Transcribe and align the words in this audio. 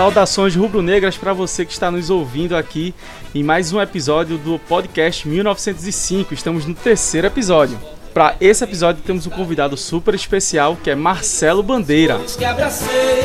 Saudações 0.00 0.56
rubro-negras 0.56 1.18
para 1.18 1.34
você 1.34 1.62
que 1.62 1.72
está 1.72 1.90
nos 1.90 2.08
ouvindo 2.08 2.56
aqui 2.56 2.94
em 3.34 3.42
mais 3.42 3.70
um 3.70 3.78
episódio 3.78 4.38
do 4.38 4.58
podcast 4.58 5.28
1905. 5.28 6.32
Estamos 6.32 6.64
no 6.64 6.74
terceiro 6.74 7.26
episódio. 7.26 7.78
Para 8.14 8.34
esse 8.40 8.64
episódio 8.64 9.02
temos 9.04 9.26
um 9.26 9.30
convidado 9.30 9.76
super 9.76 10.14
especial 10.14 10.74
que 10.82 10.88
é 10.88 10.94
Marcelo 10.94 11.62
Bandeira. 11.62 12.18
Que 12.18 12.46
abracei, 12.46 13.24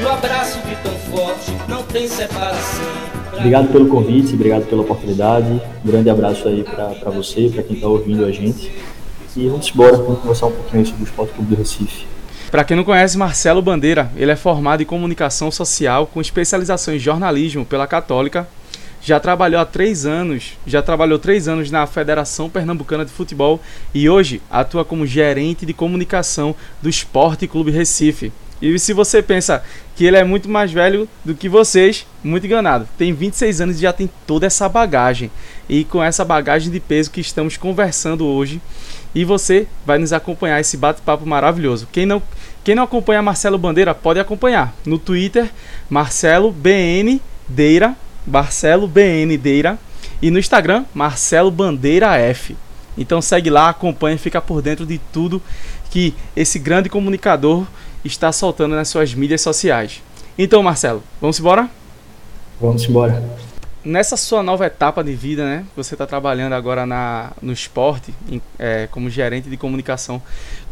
e 0.00 0.02
o 0.02 0.08
abraço 0.08 0.58
de 0.60 0.76
tão 0.76 0.94
forte 1.14 1.52
não 1.68 1.82
tem 1.82 2.08
separação. 2.08 2.86
Obrigado 3.34 3.70
pelo 3.70 3.86
convite, 3.86 4.32
obrigado 4.32 4.64
pela 4.64 4.80
oportunidade. 4.80 5.60
Um 5.84 5.86
grande 5.86 6.08
abraço 6.08 6.48
aí 6.48 6.64
para 6.64 7.10
você, 7.10 7.50
para 7.52 7.62
quem 7.62 7.76
está 7.76 7.86
ouvindo 7.86 8.24
a 8.24 8.32
gente. 8.32 8.72
E 9.36 9.46
vamos 9.46 9.70
embora, 9.70 9.98
vamos 9.98 10.20
conversar 10.20 10.46
um 10.46 10.52
pouquinho 10.52 10.86
sobre 10.86 11.02
o 11.02 11.04
Esporte 11.04 11.34
Clube 11.34 11.54
do 11.54 11.58
Recife. 11.58 12.15
Para 12.50 12.62
quem 12.62 12.76
não 12.76 12.84
conhece 12.84 13.18
Marcelo 13.18 13.60
Bandeira, 13.60 14.10
ele 14.16 14.30
é 14.30 14.36
formado 14.36 14.80
em 14.80 14.86
comunicação 14.86 15.50
social 15.50 16.06
com 16.06 16.20
especialização 16.20 16.94
em 16.94 16.98
jornalismo 16.98 17.66
pela 17.66 17.88
Católica. 17.88 18.48
Já 19.02 19.18
trabalhou 19.18 19.60
há 19.60 19.64
três 19.64 20.06
anos, 20.06 20.56
já 20.66 20.80
trabalhou 20.80 21.18
três 21.18 21.48
anos 21.48 21.70
na 21.70 21.86
Federação 21.86 22.48
Pernambucana 22.48 23.04
de 23.04 23.10
Futebol 23.10 23.60
e 23.92 24.08
hoje 24.08 24.40
atua 24.48 24.84
como 24.84 25.06
gerente 25.06 25.66
de 25.66 25.72
comunicação 25.72 26.54
do 26.80 26.88
Esporte 26.88 27.48
Clube 27.48 27.72
Recife. 27.72 28.32
E 28.60 28.78
se 28.78 28.92
você 28.92 29.22
pensa 29.22 29.62
que 29.94 30.04
ele 30.04 30.16
é 30.16 30.24
muito 30.24 30.48
mais 30.48 30.72
velho 30.72 31.08
do 31.24 31.34
que 31.34 31.48
vocês, 31.48 32.06
muito 32.24 32.46
enganado. 32.46 32.88
Tem 32.96 33.12
26 33.12 33.60
anos 33.60 33.76
e 33.76 33.80
já 33.80 33.92
tem 33.92 34.08
toda 34.26 34.46
essa 34.46 34.68
bagagem. 34.68 35.30
E 35.68 35.84
com 35.84 36.02
essa 36.02 36.24
bagagem 36.24 36.70
de 36.70 36.80
peso 36.80 37.10
que 37.10 37.20
estamos 37.20 37.56
conversando 37.56 38.26
hoje, 38.26 38.60
e 39.14 39.24
você 39.24 39.66
vai 39.84 39.98
nos 39.98 40.12
acompanhar 40.12 40.60
esse 40.60 40.76
bate-papo 40.76 41.26
maravilhoso. 41.26 41.88
Quem 41.90 42.04
não, 42.04 42.22
quem 42.62 42.74
não 42.74 42.82
acompanha 42.82 43.22
Marcelo 43.22 43.58
Bandeira 43.58 43.94
pode 43.94 44.20
acompanhar 44.20 44.74
no 44.84 44.98
Twitter 44.98 45.50
Marcelo 45.88 46.52
BN 46.52 47.20
Deira, 47.48 47.96
Marcelo 48.26 48.86
BN 48.86 49.36
Deira 49.38 49.78
e 50.20 50.30
no 50.30 50.38
Instagram 50.38 50.84
Marcelo 50.94 51.50
Bandeira 51.50 52.14
F. 52.16 52.56
Então 52.98 53.20
segue 53.22 53.50
lá, 53.50 53.68
acompanha, 53.68 54.18
fica 54.18 54.40
por 54.40 54.62
dentro 54.62 54.86
de 54.86 54.98
tudo 55.12 55.42
que 55.90 56.14
esse 56.34 56.58
grande 56.58 56.88
comunicador 56.88 57.66
está 58.06 58.32
soltando 58.32 58.74
nas 58.74 58.88
suas 58.88 59.14
mídias 59.14 59.40
sociais. 59.40 60.02
Então, 60.38 60.62
Marcelo, 60.62 61.02
vamos 61.20 61.38
embora? 61.38 61.68
Vamos 62.60 62.88
embora 62.88 63.22
nessa 63.86 64.16
sua 64.16 64.42
nova 64.42 64.66
etapa 64.66 65.02
de 65.02 65.14
vida, 65.14 65.44
né? 65.44 65.64
Você 65.76 65.94
está 65.94 66.04
trabalhando 66.06 66.54
agora 66.54 66.84
na, 66.84 67.30
no 67.40 67.52
esporte, 67.52 68.12
em, 68.28 68.42
é, 68.58 68.88
como 68.90 69.08
gerente 69.08 69.48
de 69.48 69.56
comunicação. 69.56 70.20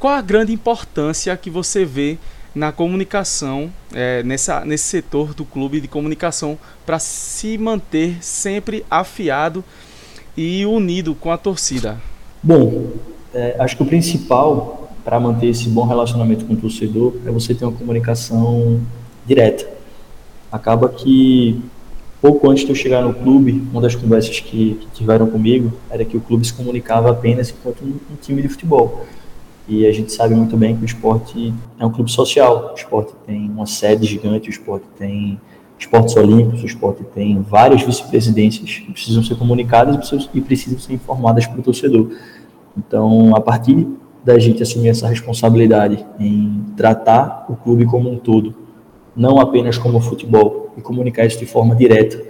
Qual 0.00 0.12
a 0.12 0.20
grande 0.20 0.52
importância 0.52 1.34
que 1.36 1.48
você 1.48 1.84
vê 1.84 2.18
na 2.52 2.72
comunicação, 2.72 3.72
é, 3.92 4.22
nessa, 4.24 4.64
nesse 4.64 4.84
setor 4.84 5.32
do 5.32 5.44
clube 5.44 5.80
de 5.80 5.86
comunicação, 5.86 6.58
para 6.84 6.98
se 6.98 7.56
manter 7.56 8.18
sempre 8.20 8.84
afiado 8.90 9.64
e 10.36 10.66
unido 10.66 11.14
com 11.14 11.30
a 11.30 11.38
torcida? 11.38 12.00
Bom, 12.42 12.92
é, 13.32 13.56
acho 13.60 13.76
que 13.76 13.82
o 13.82 13.86
principal 13.86 14.83
para 15.04 15.20
manter 15.20 15.48
esse 15.48 15.68
bom 15.68 15.86
relacionamento 15.86 16.44
com 16.46 16.54
o 16.54 16.56
torcedor 16.56 17.14
é 17.26 17.30
você 17.30 17.54
ter 17.54 17.64
uma 17.64 17.76
comunicação 17.76 18.80
direta. 19.26 19.68
Acaba 20.50 20.88
que 20.88 21.60
pouco 22.22 22.48
antes 22.48 22.64
de 22.64 22.70
eu 22.70 22.74
chegar 22.74 23.02
no 23.02 23.12
clube, 23.12 23.62
uma 23.70 23.82
das 23.82 23.94
conversas 23.94 24.40
que, 24.40 24.76
que 24.80 24.86
tiveram 24.94 25.26
comigo 25.26 25.72
era 25.90 26.04
que 26.04 26.16
o 26.16 26.20
clube 26.20 26.46
se 26.46 26.54
comunicava 26.54 27.10
apenas 27.10 27.50
enquanto 27.50 27.84
um, 27.84 27.96
um, 28.12 28.16
time 28.20 28.40
de 28.40 28.48
futebol. 28.48 29.04
E 29.68 29.86
a 29.86 29.92
gente 29.92 30.10
sabe 30.10 30.34
muito 30.34 30.56
bem 30.56 30.74
que 30.74 30.82
o 30.82 30.86
esporte 30.86 31.52
é 31.78 31.84
um 31.84 31.90
clube 31.90 32.10
social. 32.10 32.72
O 32.72 32.74
esporte 32.74 33.12
tem 33.26 33.50
uma 33.50 33.66
sede 33.66 34.06
gigante, 34.06 34.48
o 34.48 34.50
esporte 34.50 34.86
tem 34.98 35.38
esportes 35.78 36.16
olímpicos, 36.16 36.62
o 36.62 36.66
esporte 36.66 37.02
tem 37.14 37.42
várias 37.42 37.82
vice-presidências 37.82 38.78
que 38.78 38.92
precisam 38.92 39.22
ser 39.22 39.36
comunicadas 39.36 40.10
e 40.32 40.40
precisam 40.40 40.78
ser 40.78 40.94
informadas 40.94 41.46
para 41.46 41.60
o 41.60 41.62
torcedor. 41.62 42.10
Então, 42.76 43.34
a 43.36 43.40
partir 43.40 43.86
da 44.24 44.38
gente 44.38 44.62
assumir 44.62 44.88
essa 44.88 45.06
responsabilidade 45.06 46.04
em 46.18 46.64
tratar 46.76 47.46
o 47.48 47.56
clube 47.56 47.84
como 47.84 48.10
um 48.10 48.16
todo, 48.16 48.54
não 49.14 49.38
apenas 49.38 49.76
como 49.76 50.00
futebol, 50.00 50.72
e 50.76 50.80
comunicar 50.80 51.24
isso 51.24 51.38
de 51.38 51.46
forma 51.46 51.74
direta, 51.74 52.20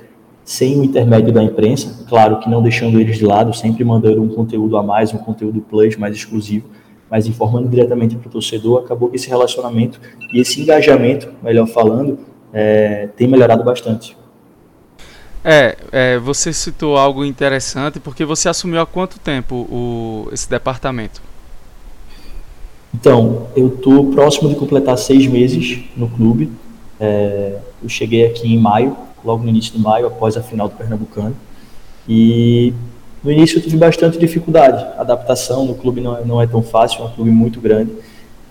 sem 0.44 0.78
o 0.78 0.84
intermédio 0.84 1.32
da 1.32 1.42
imprensa, 1.42 2.04
claro 2.06 2.38
que 2.38 2.50
não 2.50 2.62
deixando 2.62 3.00
eles 3.00 3.16
de 3.16 3.24
lado, 3.24 3.54
sempre 3.54 3.82
mandando 3.82 4.22
um 4.22 4.28
conteúdo 4.28 4.76
a 4.76 4.82
mais, 4.82 5.14
um 5.14 5.18
conteúdo 5.18 5.60
plus 5.62 5.96
mais 5.96 6.14
exclusivo, 6.14 6.68
mas 7.10 7.26
informando 7.26 7.68
diretamente 7.68 8.16
para 8.16 8.28
o 8.28 8.30
torcedor, 8.30 8.84
acabou 8.84 9.08
que 9.08 9.16
esse 9.16 9.28
relacionamento 9.28 10.00
e 10.32 10.40
esse 10.40 10.60
engajamento, 10.60 11.32
melhor 11.42 11.66
falando, 11.66 12.18
é, 12.52 13.08
tem 13.16 13.26
melhorado 13.26 13.64
bastante. 13.64 14.16
É, 15.42 15.76
é, 15.92 16.18
você 16.18 16.52
citou 16.52 16.96
algo 16.96 17.24
interessante, 17.24 18.00
porque 18.00 18.24
você 18.24 18.48
assumiu 18.48 18.80
há 18.80 18.86
quanto 18.86 19.18
tempo 19.18 19.54
o, 19.54 20.28
esse 20.32 20.48
departamento? 20.48 21.22
Então, 22.94 23.48
eu 23.56 23.66
estou 23.66 24.12
próximo 24.12 24.48
de 24.48 24.54
completar 24.54 24.96
seis 24.96 25.26
meses 25.26 25.82
no 25.96 26.08
clube. 26.08 26.50
É, 27.00 27.58
eu 27.82 27.88
cheguei 27.88 28.24
aqui 28.24 28.46
em 28.46 28.56
maio, 28.56 28.96
logo 29.24 29.42
no 29.42 29.48
início 29.48 29.72
de 29.72 29.80
maio, 29.80 30.06
após 30.06 30.36
a 30.36 30.42
final 30.42 30.68
do 30.68 30.76
Pernambucano. 30.76 31.34
E 32.08 32.72
no 33.22 33.32
início 33.32 33.58
eu 33.58 33.62
tive 33.62 33.76
bastante 33.76 34.16
dificuldade. 34.16 34.84
A 34.96 35.00
adaptação 35.00 35.66
no 35.66 35.74
clube 35.74 36.00
não 36.00 36.16
é, 36.16 36.24
não 36.24 36.40
é 36.40 36.46
tão 36.46 36.62
fácil, 36.62 37.02
é 37.02 37.06
um 37.06 37.10
clube 37.10 37.32
muito 37.32 37.60
grande. 37.60 37.90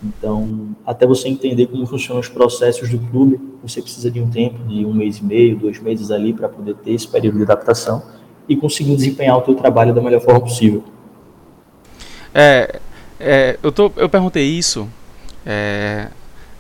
Então, 0.04 0.76
até 0.86 1.08
você 1.08 1.30
entender 1.30 1.68
como 1.68 1.86
funcionam 1.86 2.20
os 2.20 2.28
processos 2.28 2.90
do 2.90 3.00
clube, 3.00 3.40
você 3.64 3.82
precisa 3.82 4.12
de 4.12 4.20
um 4.20 4.30
tempo, 4.30 4.62
de 4.68 4.86
um 4.86 4.94
mês 4.94 5.20
e 5.20 5.24
meio, 5.24 5.56
dois 5.56 5.80
meses 5.80 6.12
ali, 6.12 6.34
para 6.34 6.50
poder 6.50 6.76
ter 6.76 6.92
esse 6.92 7.08
período 7.08 7.38
de 7.38 7.44
adaptação 7.44 8.04
e 8.50 8.58
conseguir 8.58 8.94
desempenhar 8.94 9.38
o 9.38 9.42
teu 9.42 9.56
trabalho 9.56 9.94
da 9.94 10.02
melhor 10.02 10.20
forma 10.20 10.42
possível. 10.42 10.84
É, 12.34 12.82
é 13.24 13.60
eu, 13.64 13.72
tô, 13.72 13.92
eu 13.96 14.10
perguntei 14.10 14.46
isso 14.46 14.90
é, 15.46 16.08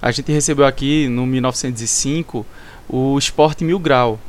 a 0.01 0.11
gente 0.11 0.31
recebeu 0.31 0.65
aqui 0.65 1.07
no 1.07 1.25
1905 1.25 2.45
o 2.89 3.17
Esporte 3.17 3.63
Mil 3.63 3.79
Grau. 3.79 4.19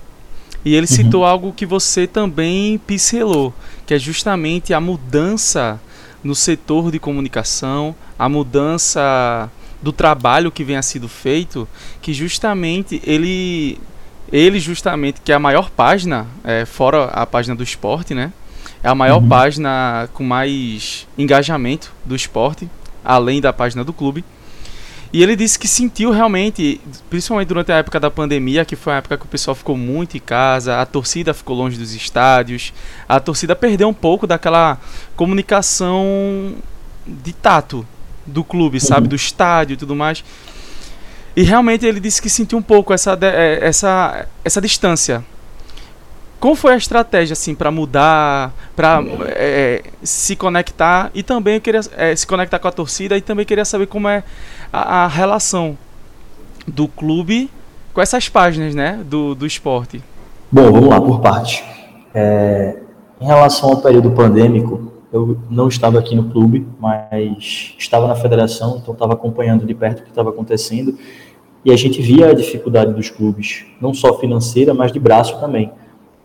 E 0.65 0.75
ele 0.75 0.87
uhum. 0.89 0.97
citou 0.97 1.25
algo 1.25 1.53
que 1.53 1.67
você 1.67 2.07
também 2.07 2.79
pincelou, 2.79 3.53
que 3.87 3.93
é 3.93 3.99
justamente 3.99 4.73
a 4.73 4.81
mudança 4.81 5.81
no 6.23 6.35
setor 6.35 6.91
de 6.91 6.99
comunicação, 6.99 7.95
a 8.19 8.29
mudança 8.29 9.51
do 9.83 9.93
trabalho 9.93 10.51
que 10.51 10.65
vem 10.65 10.77
a 10.77 10.83
sido 10.83 11.09
feito, 11.09 11.69
que 12.01 12.15
justamente 12.15 13.03
ele 13.05 13.79
ele 14.33 14.59
justamente 14.59 15.21
que 15.21 15.31
é 15.31 15.35
a 15.35 15.39
maior 15.39 15.69
página, 15.69 16.27
é, 16.43 16.65
fora 16.65 17.05
a 17.07 17.27
página 17.27 17.55
do 17.55 17.63
esporte, 17.63 18.15
né? 18.15 18.33
É 18.85 18.89
a 18.91 18.95
maior 18.95 19.23
uhum. 19.23 19.29
página 19.29 20.11
com 20.13 20.23
mais 20.23 21.09
engajamento 21.17 21.91
do 22.05 22.15
esporte, 22.15 22.69
além 23.03 23.41
da 23.41 23.51
página 23.51 23.83
do 23.83 23.95
clube. 23.95 24.23
E 25.11 25.23
ele 25.23 25.35
disse 25.35 25.59
que 25.59 25.67
sentiu 25.67 26.11
realmente, 26.11 26.79
principalmente 27.09 27.49
durante 27.49 27.73
a 27.73 27.77
época 27.77 27.99
da 27.99 28.11
pandemia, 28.11 28.63
que 28.63 28.77
foi 28.77 28.93
a 28.93 28.97
época 28.97 29.17
que 29.17 29.25
o 29.25 29.29
pessoal 29.29 29.55
ficou 29.55 29.75
muito 29.75 30.19
em 30.19 30.21
casa, 30.21 30.83
a 30.83 30.85
torcida 30.85 31.33
ficou 31.33 31.57
longe 31.57 31.79
dos 31.79 31.95
estádios, 31.95 32.75
a 33.09 33.19
torcida 33.19 33.57
perdeu 33.57 33.89
um 33.89 33.95
pouco 33.95 34.27
daquela 34.27 34.77
comunicação 35.17 36.57
de 37.07 37.33
tato 37.33 37.87
do 38.27 38.45
clube, 38.45 38.81
sabe, 38.81 39.05
uhum. 39.05 39.09
do 39.09 39.17
estádio 39.17 39.75
e 39.75 39.77
tudo 39.79 39.97
mais. 39.97 40.23
E 41.35 41.43
realmente 41.43 41.87
ele 41.87 42.01
disse 42.01 42.21
que 42.21 42.29
sentiu 42.29 42.59
um 42.59 42.63
pouco 42.63 42.93
essa, 42.93 43.19
é, 43.23 43.61
essa, 43.63 44.27
essa 44.45 44.61
distância 44.61 45.25
como 46.45 46.55
foi 46.55 46.75
a 46.75 46.77
estratégia 46.77 47.33
assim 47.33 47.55
para 47.55 47.71
mudar, 47.71 48.53
para 48.77 49.03
é, 49.29 49.83
se 50.03 50.37
conectar 50.37 51.11
e 51.15 51.23
também 51.23 51.55
eu 51.55 51.61
queria 51.63 51.81
é, 51.97 52.15
se 52.15 52.27
conectar 52.27 52.59
com 52.59 52.69
a 52.69 52.71
torcida 52.71 53.17
e 53.17 53.23
também 53.23 53.47
queria 53.47 53.65
saber 53.65 53.87
como 53.87 54.09
é 54.09 54.23
a, 54.71 55.05
a 55.05 55.07
relação 55.07 55.79
do 56.69 56.87
clube 56.87 57.49
com 57.95 58.03
essas 58.03 58.29
páginas, 58.29 58.75
né, 58.75 59.01
do, 59.07 59.35
do 59.35 59.47
esporte. 59.47 60.03
Bom, 60.53 60.71
vamos 60.71 60.91
lá 60.91 61.01
por 61.01 61.23
parte. 61.23 61.65
É, 62.15 62.77
em 63.19 63.25
relação 63.25 63.71
ao 63.71 63.79
período 63.79 64.11
pandêmico, 64.11 64.93
eu 65.11 65.39
não 65.49 65.69
estava 65.69 65.99
aqui 65.99 66.15
no 66.15 66.25
clube, 66.25 66.69
mas 66.79 67.75
estava 67.79 68.07
na 68.07 68.17
federação, 68.17 68.77
então 68.83 68.93
estava 68.93 69.15
acompanhando 69.15 69.65
de 69.65 69.73
perto 69.73 70.01
o 70.01 70.03
que 70.03 70.11
estava 70.11 70.29
acontecendo 70.29 70.99
e 71.65 71.73
a 71.73 71.77
gente 71.77 72.03
via 72.03 72.29
a 72.29 72.35
dificuldade 72.35 72.93
dos 72.93 73.09
clubes, 73.09 73.65
não 73.81 73.95
só 73.95 74.19
financeira, 74.19 74.75
mas 74.75 74.93
de 74.93 75.01
braço 75.01 75.41
também. 75.41 75.73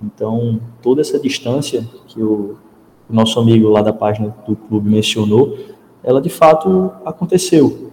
Então, 0.02 0.60
toda 0.82 1.02
essa 1.02 1.20
distância 1.20 1.86
que 2.08 2.22
o, 2.22 2.56
o 3.10 3.14
nosso 3.14 3.40
amigo 3.40 3.68
lá 3.70 3.82
da 3.82 3.94
página 3.94 4.36
do 4.48 4.56
clube 4.56 4.90
mencionou, 4.90 5.58
ela 6.04 6.22
de 6.22 6.30
fato 6.30 6.92
aconteceu. 7.06 7.92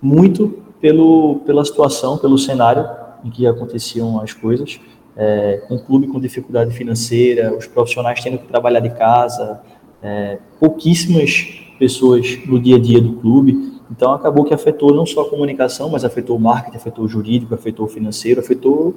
Muito 0.00 0.62
pelo, 0.80 1.40
pela 1.46 1.64
situação, 1.64 2.18
pelo 2.18 2.38
cenário 2.38 2.88
em 3.24 3.30
que 3.30 3.46
aconteciam 3.46 4.20
as 4.20 4.32
coisas, 4.32 4.80
é, 5.16 5.64
um 5.70 5.78
clube 5.78 6.08
com 6.08 6.18
dificuldade 6.18 6.74
financeira, 6.74 7.54
os 7.56 7.66
profissionais 7.66 8.20
tendo 8.20 8.38
que 8.38 8.46
trabalhar 8.46 8.80
de 8.80 8.90
casa, 8.90 9.60
é, 10.02 10.38
pouquíssimas 10.58 11.62
pessoas 11.78 12.38
no 12.46 12.58
dia 12.58 12.76
a 12.76 12.78
dia 12.78 13.00
do 13.00 13.14
clube, 13.14 13.72
Então 13.90 14.12
acabou 14.12 14.44
que 14.44 14.54
afetou 14.54 14.94
não 14.94 15.04
só 15.04 15.20
a 15.20 15.28
comunicação, 15.28 15.90
mas 15.90 16.02
afetou 16.02 16.36
o 16.36 16.40
marketing, 16.40 16.76
afetou 16.78 17.04
o 17.04 17.08
jurídico, 17.08 17.54
afetou 17.54 17.84
o 17.84 17.88
financeiro, 17.88 18.40
afetou 18.40 18.94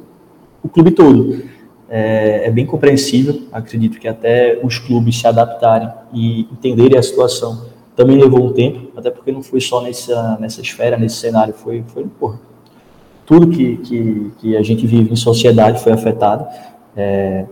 o 0.64 0.70
clube 0.70 0.92
todo. 0.92 1.44
É, 1.88 2.48
é, 2.48 2.52
bem 2.52 2.66
compreensível, 2.66 3.44
acredito 3.52 4.00
que 4.00 4.08
até 4.08 4.60
os 4.64 4.80
clubes 4.80 5.20
se 5.20 5.28
adaptarem 5.28 5.88
e 6.12 6.42
entenderem 6.52 6.98
a 6.98 7.04
situação 7.04 7.66
também 7.96 8.18
levou 8.18 8.44
um 8.44 8.52
tempo, 8.52 8.92
até 8.98 9.10
porque 9.10 9.32
não 9.32 9.42
foi 9.42 9.62
só 9.62 9.82
nessa, 9.82 10.38
nessa 10.40 10.62
esfera, 10.62 10.98
nesse 10.98 11.16
cenário, 11.16 11.54
foi, 11.54 11.84
foi 11.88 12.06
porra, 12.20 12.40
tudo 13.26 13.48
que, 13.48 13.78
que, 13.78 14.32
que, 14.40 14.58
a 14.58 14.62
gente 14.62 14.86
vive 14.86 15.12
em 15.12 15.16
sociedade 15.16 15.82
foi 15.82 15.94
afetado. 15.94 16.46
É, 16.96 17.46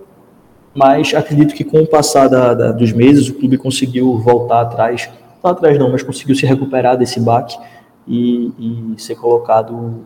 mas 0.74 1.14
acredito 1.14 1.54
que 1.54 1.64
com 1.64 1.82
o 1.82 1.88
passar 1.88 2.28
da, 2.28 2.54
da, 2.54 2.72
dos 2.72 2.92
meses 2.92 3.30
o 3.30 3.36
clube 3.36 3.58
conseguiu 3.58 4.18
voltar 4.18 4.62
atrás, 4.62 5.10
não 5.44 5.52
atrás 5.52 5.78
não, 5.78 5.92
mas 5.92 6.04
conseguiu 6.04 6.36
se 6.36 6.46
recuperar 6.46 6.98
desse 6.98 7.20
baque 7.20 7.58
e, 8.08 8.52
e 8.60 9.02
ser 9.02 9.16
colocado 9.16 10.06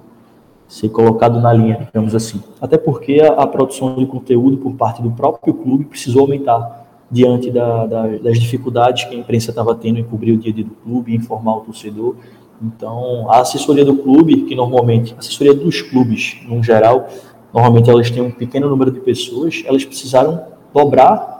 ser 0.67 0.89
colocado 0.89 1.39
na 1.39 1.53
linha, 1.53 1.85
digamos 1.85 2.13
assim. 2.13 2.43
Até 2.59 2.77
porque 2.77 3.21
a, 3.21 3.33
a, 3.33 3.47
produção 3.47 3.95
de 3.95 4.05
conteúdo 4.05 4.57
por 4.57 4.73
parte 4.73 5.01
do 5.01 5.09
próprio 5.11 5.53
clube 5.53 5.85
precisou 5.85 6.21
aumentar 6.21 6.85
diante 7.09 7.49
da, 7.49 7.85
da, 7.85 8.07
das 8.17 8.37
dificuldades 8.37 9.05
que 9.05 9.15
a 9.15 9.17
imprensa 9.17 9.51
estava 9.51 9.73
tendo 9.73 9.99
em 9.99 10.03
cobrir 10.03 10.33
o 10.33 10.37
dia 10.37 10.51
a 10.51 10.55
dia 10.55 10.65
do 10.65 10.71
clube, 10.71 11.15
informar 11.15 11.57
o 11.57 11.61
torcedor. 11.61 12.15
Então, 12.61 13.31
a 13.31 13.39
assessoria 13.39 13.85
do 13.85 13.95
clube, 13.95 14.43
que 14.43 14.55
normalmente, 14.55 15.13
a 15.13 15.19
assessoria 15.19 15.53
dos 15.53 15.81
clubes, 15.81 16.37
no 16.47 16.61
geral, 16.61 17.07
normalmente 17.53 17.89
elas 17.89 18.09
têm 18.09 18.21
um 18.21 18.31
pequeno 18.31 18.67
número 18.69 18.91
de 18.91 18.99
pessoas, 18.99 19.63
elas 19.65 19.85
precisaram 19.85 20.41
dobrar 20.73 21.37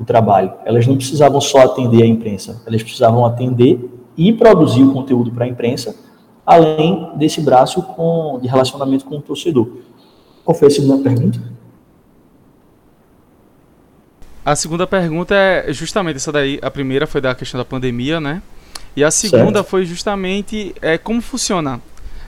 o 0.00 0.04
trabalho. 0.04 0.52
Elas 0.64 0.86
não 0.86 0.96
precisavam 0.96 1.40
só 1.40 1.60
atender 1.60 2.02
a 2.02 2.06
imprensa, 2.06 2.62
elas 2.66 2.82
precisavam 2.82 3.24
atender 3.24 3.90
e 4.16 4.32
produzir 4.32 4.82
o 4.82 4.92
conteúdo 4.92 5.30
para 5.30 5.44
a 5.44 5.48
imprensa, 5.48 5.94
além 6.46 7.10
desse 7.16 7.40
braço 7.40 7.82
com, 7.82 8.38
de 8.40 8.48
relacionamento 8.48 9.04
com 9.04 9.16
o 9.16 9.20
torcedor. 9.20 9.68
Qual 10.44 10.54
foi 10.54 10.68
a 10.68 10.70
segunda 10.70 11.02
pergunta? 11.02 11.40
A 14.44 14.54
segunda 14.54 14.86
pergunta 14.86 15.34
é 15.34 15.72
justamente 15.72 16.16
essa 16.16 16.30
daí. 16.30 16.58
A 16.60 16.70
primeira 16.70 17.06
foi 17.06 17.20
da 17.20 17.34
questão 17.34 17.58
da 17.58 17.64
pandemia, 17.64 18.20
né? 18.20 18.42
E 18.94 19.02
a 19.02 19.10
segunda 19.10 19.60
certo. 19.60 19.70
foi 19.70 19.86
justamente 19.86 20.74
é, 20.82 20.98
como 20.98 21.22
funciona 21.22 21.80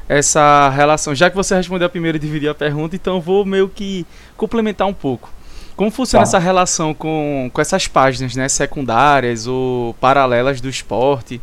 essa 0.08 0.68
relação. 0.70 1.14
Já 1.14 1.28
que 1.28 1.36
você 1.36 1.54
respondeu 1.54 1.86
a 1.86 1.90
primeira 1.90 2.16
e 2.16 2.20
dividiu 2.20 2.50
a 2.50 2.54
pergunta, 2.54 2.96
então 2.96 3.20
vou 3.20 3.44
meio 3.44 3.68
que 3.68 4.06
complementar 4.36 4.86
um 4.86 4.94
pouco. 4.94 5.30
Como 5.76 5.90
funciona 5.90 6.24
tá. 6.24 6.28
essa 6.28 6.38
relação 6.38 6.94
com, 6.94 7.50
com 7.52 7.60
essas 7.60 7.86
páginas, 7.86 8.34
né, 8.34 8.48
secundárias 8.48 9.46
ou 9.46 9.92
paralelas 10.00 10.58
do 10.60 10.70
esporte? 10.70 11.40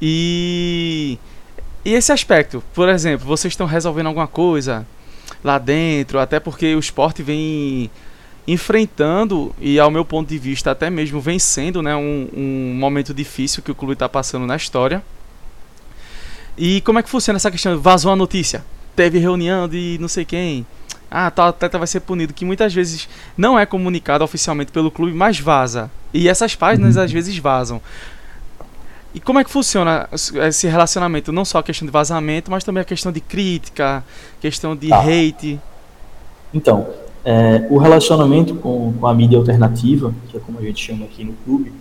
E, 0.00 1.18
e 1.84 1.94
esse 1.94 2.12
aspecto, 2.12 2.62
por 2.74 2.88
exemplo, 2.88 3.26
vocês 3.26 3.52
estão 3.52 3.66
resolvendo 3.66 4.06
alguma 4.06 4.26
coisa 4.26 4.86
lá 5.42 5.58
dentro, 5.58 6.18
até 6.18 6.40
porque 6.40 6.74
o 6.74 6.78
esporte 6.78 7.22
vem 7.22 7.90
enfrentando 8.46 9.54
e 9.60 9.78
ao 9.78 9.90
meu 9.90 10.04
ponto 10.04 10.28
de 10.28 10.38
vista 10.38 10.70
até 10.70 10.88
mesmo 10.88 11.20
vencendo 11.20 11.82
né, 11.82 11.94
um, 11.94 12.28
um 12.34 12.74
momento 12.78 13.12
difícil 13.12 13.62
que 13.62 13.70
o 13.70 13.74
clube 13.74 13.92
está 13.92 14.08
passando 14.08 14.46
na 14.46 14.56
história. 14.56 15.02
E 16.56 16.80
como 16.80 16.98
é 16.98 17.02
que 17.02 17.10
funciona 17.10 17.36
essa 17.36 17.50
questão? 17.50 17.78
Vazou 17.78 18.10
a 18.10 18.16
notícia, 18.16 18.64
teve 18.96 19.18
reunião 19.18 19.68
de 19.68 19.96
não 20.00 20.08
sei 20.08 20.24
quem, 20.24 20.66
ah, 21.10 21.30
tal 21.30 21.48
atleta 21.48 21.78
vai 21.78 21.86
ser 21.86 22.00
punido, 22.00 22.34
que 22.34 22.44
muitas 22.44 22.74
vezes 22.74 23.08
não 23.36 23.58
é 23.58 23.64
comunicado 23.64 24.24
oficialmente 24.24 24.72
pelo 24.72 24.90
clube, 24.90 25.12
mas 25.12 25.38
vaza. 25.38 25.90
E 26.12 26.28
essas 26.28 26.54
páginas 26.54 26.96
uhum. 26.96 27.02
às 27.02 27.12
vezes 27.12 27.36
vazam. 27.38 27.80
E 29.14 29.20
como 29.20 29.38
é 29.38 29.44
que 29.44 29.50
funciona 29.50 30.08
esse 30.12 30.68
relacionamento? 30.68 31.32
Não 31.32 31.44
só 31.44 31.58
a 31.58 31.62
questão 31.62 31.86
de 31.86 31.92
vazamento, 31.92 32.50
mas 32.50 32.62
também 32.62 32.80
a 32.80 32.84
questão 32.84 33.10
de 33.10 33.20
crítica, 33.20 34.04
questão 34.40 34.76
de 34.76 34.92
ah. 34.92 35.00
hate. 35.00 35.58
Então, 36.52 36.88
é, 37.24 37.66
o 37.70 37.78
relacionamento 37.78 38.54
com, 38.56 38.92
com, 38.92 39.06
a 39.06 39.14
mídia 39.14 39.38
alternativa, 39.38 40.14
que 40.28 40.36
é 40.36 40.40
como 40.40 40.58
a 40.58 40.62
gente 40.62 40.84
chama 40.84 41.04
aqui 41.04 41.24
no 41.24 41.32
clube, 41.44 41.72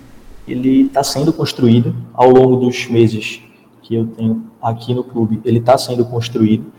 ele 0.48 0.84
está 0.84 1.04
sendo 1.04 1.34
construído 1.34 1.94
ao 2.14 2.30
longo 2.30 2.56
dos 2.56 2.88
meses 2.88 3.42
que 3.82 3.96
eu 3.96 4.08
tenho 4.08 4.44
aqui 4.62 4.94
no 4.94 5.04
clube. 5.04 5.42
Ele 5.44 5.60
está 5.60 5.78
sendo 5.78 6.06
construído 6.06 6.72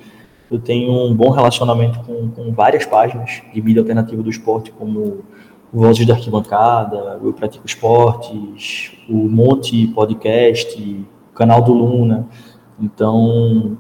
eu 0.51 0.59
tenho 0.59 0.91
um 0.91 1.15
bom 1.15 1.31
relacionamento 1.31 2.01
com, 2.01 2.31
com 2.31 2.53
várias 2.53 2.87
páginas 2.87 3.43
de 3.53 3.61
mídia 3.61 3.83
alternativa 3.83 4.23
do 4.23 4.31
esporte, 4.31 4.73
como 4.73 5.21
o 5.73 5.81
Vozes 5.81 6.07
da 6.07 6.15
Arquibancada, 6.15 7.19
o 7.23 7.29
Eu 7.29 7.33
Pratico 7.33 7.67
Esportes, 7.67 8.93
o 9.09 9.15
Monte 9.15 9.87
Podcast, 9.89 10.81
o 11.31 11.35
canal 11.35 11.63
do 11.63 11.73
Luna. 11.73 12.27
Então, 12.81 13.77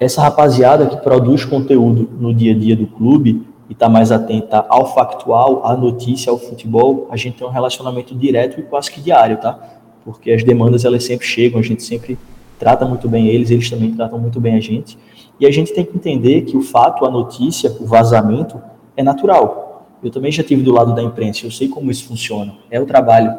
essa 0.00 0.22
rapaziada 0.22 0.86
que 0.86 0.96
produz 0.96 1.44
conteúdo 1.44 2.08
no 2.18 2.32
dia 2.32 2.52
a 2.52 2.58
dia 2.58 2.76
do 2.76 2.86
clube 2.86 3.46
e 3.68 3.72
está 3.72 3.88
mais 3.88 4.10
atenta 4.10 4.64
ao 4.68 4.94
factual, 4.94 5.66
à 5.66 5.76
notícia, 5.76 6.30
ao 6.30 6.38
futebol, 6.38 7.06
a 7.10 7.16
gente 7.16 7.36
tem 7.36 7.46
um 7.46 7.50
relacionamento 7.50 8.14
direto 8.14 8.58
e 8.58 8.62
quase 8.62 8.90
que 8.90 9.00
diário, 9.00 9.36
tá? 9.38 9.58
Porque 10.04 10.30
as 10.30 10.42
demandas 10.42 10.84
elas 10.84 11.04
sempre 11.04 11.26
chegam, 11.26 11.60
a 11.60 11.62
gente 11.62 11.82
sempre 11.82 12.18
trata 12.58 12.86
muito 12.86 13.08
bem 13.08 13.26
eles, 13.26 13.50
eles 13.50 13.68
também 13.68 13.92
tratam 13.92 14.18
muito 14.18 14.40
bem 14.40 14.54
a 14.54 14.60
gente. 14.60 14.98
E 15.38 15.46
a 15.46 15.50
gente 15.50 15.72
tem 15.72 15.84
que 15.84 15.94
entender 15.94 16.42
que 16.42 16.56
o 16.56 16.62
fato, 16.62 17.04
a 17.04 17.10
notícia, 17.10 17.70
o 17.78 17.86
vazamento 17.86 18.60
é 18.96 19.02
natural. 19.02 19.67
Eu 20.02 20.10
também 20.10 20.30
já 20.30 20.42
tive 20.42 20.62
do 20.62 20.72
lado 20.72 20.94
da 20.94 21.02
imprensa, 21.02 21.44
eu 21.44 21.50
sei 21.50 21.68
como 21.68 21.90
isso 21.90 22.06
funciona. 22.06 22.54
É 22.70 22.80
o 22.80 22.86
trabalho 22.86 23.34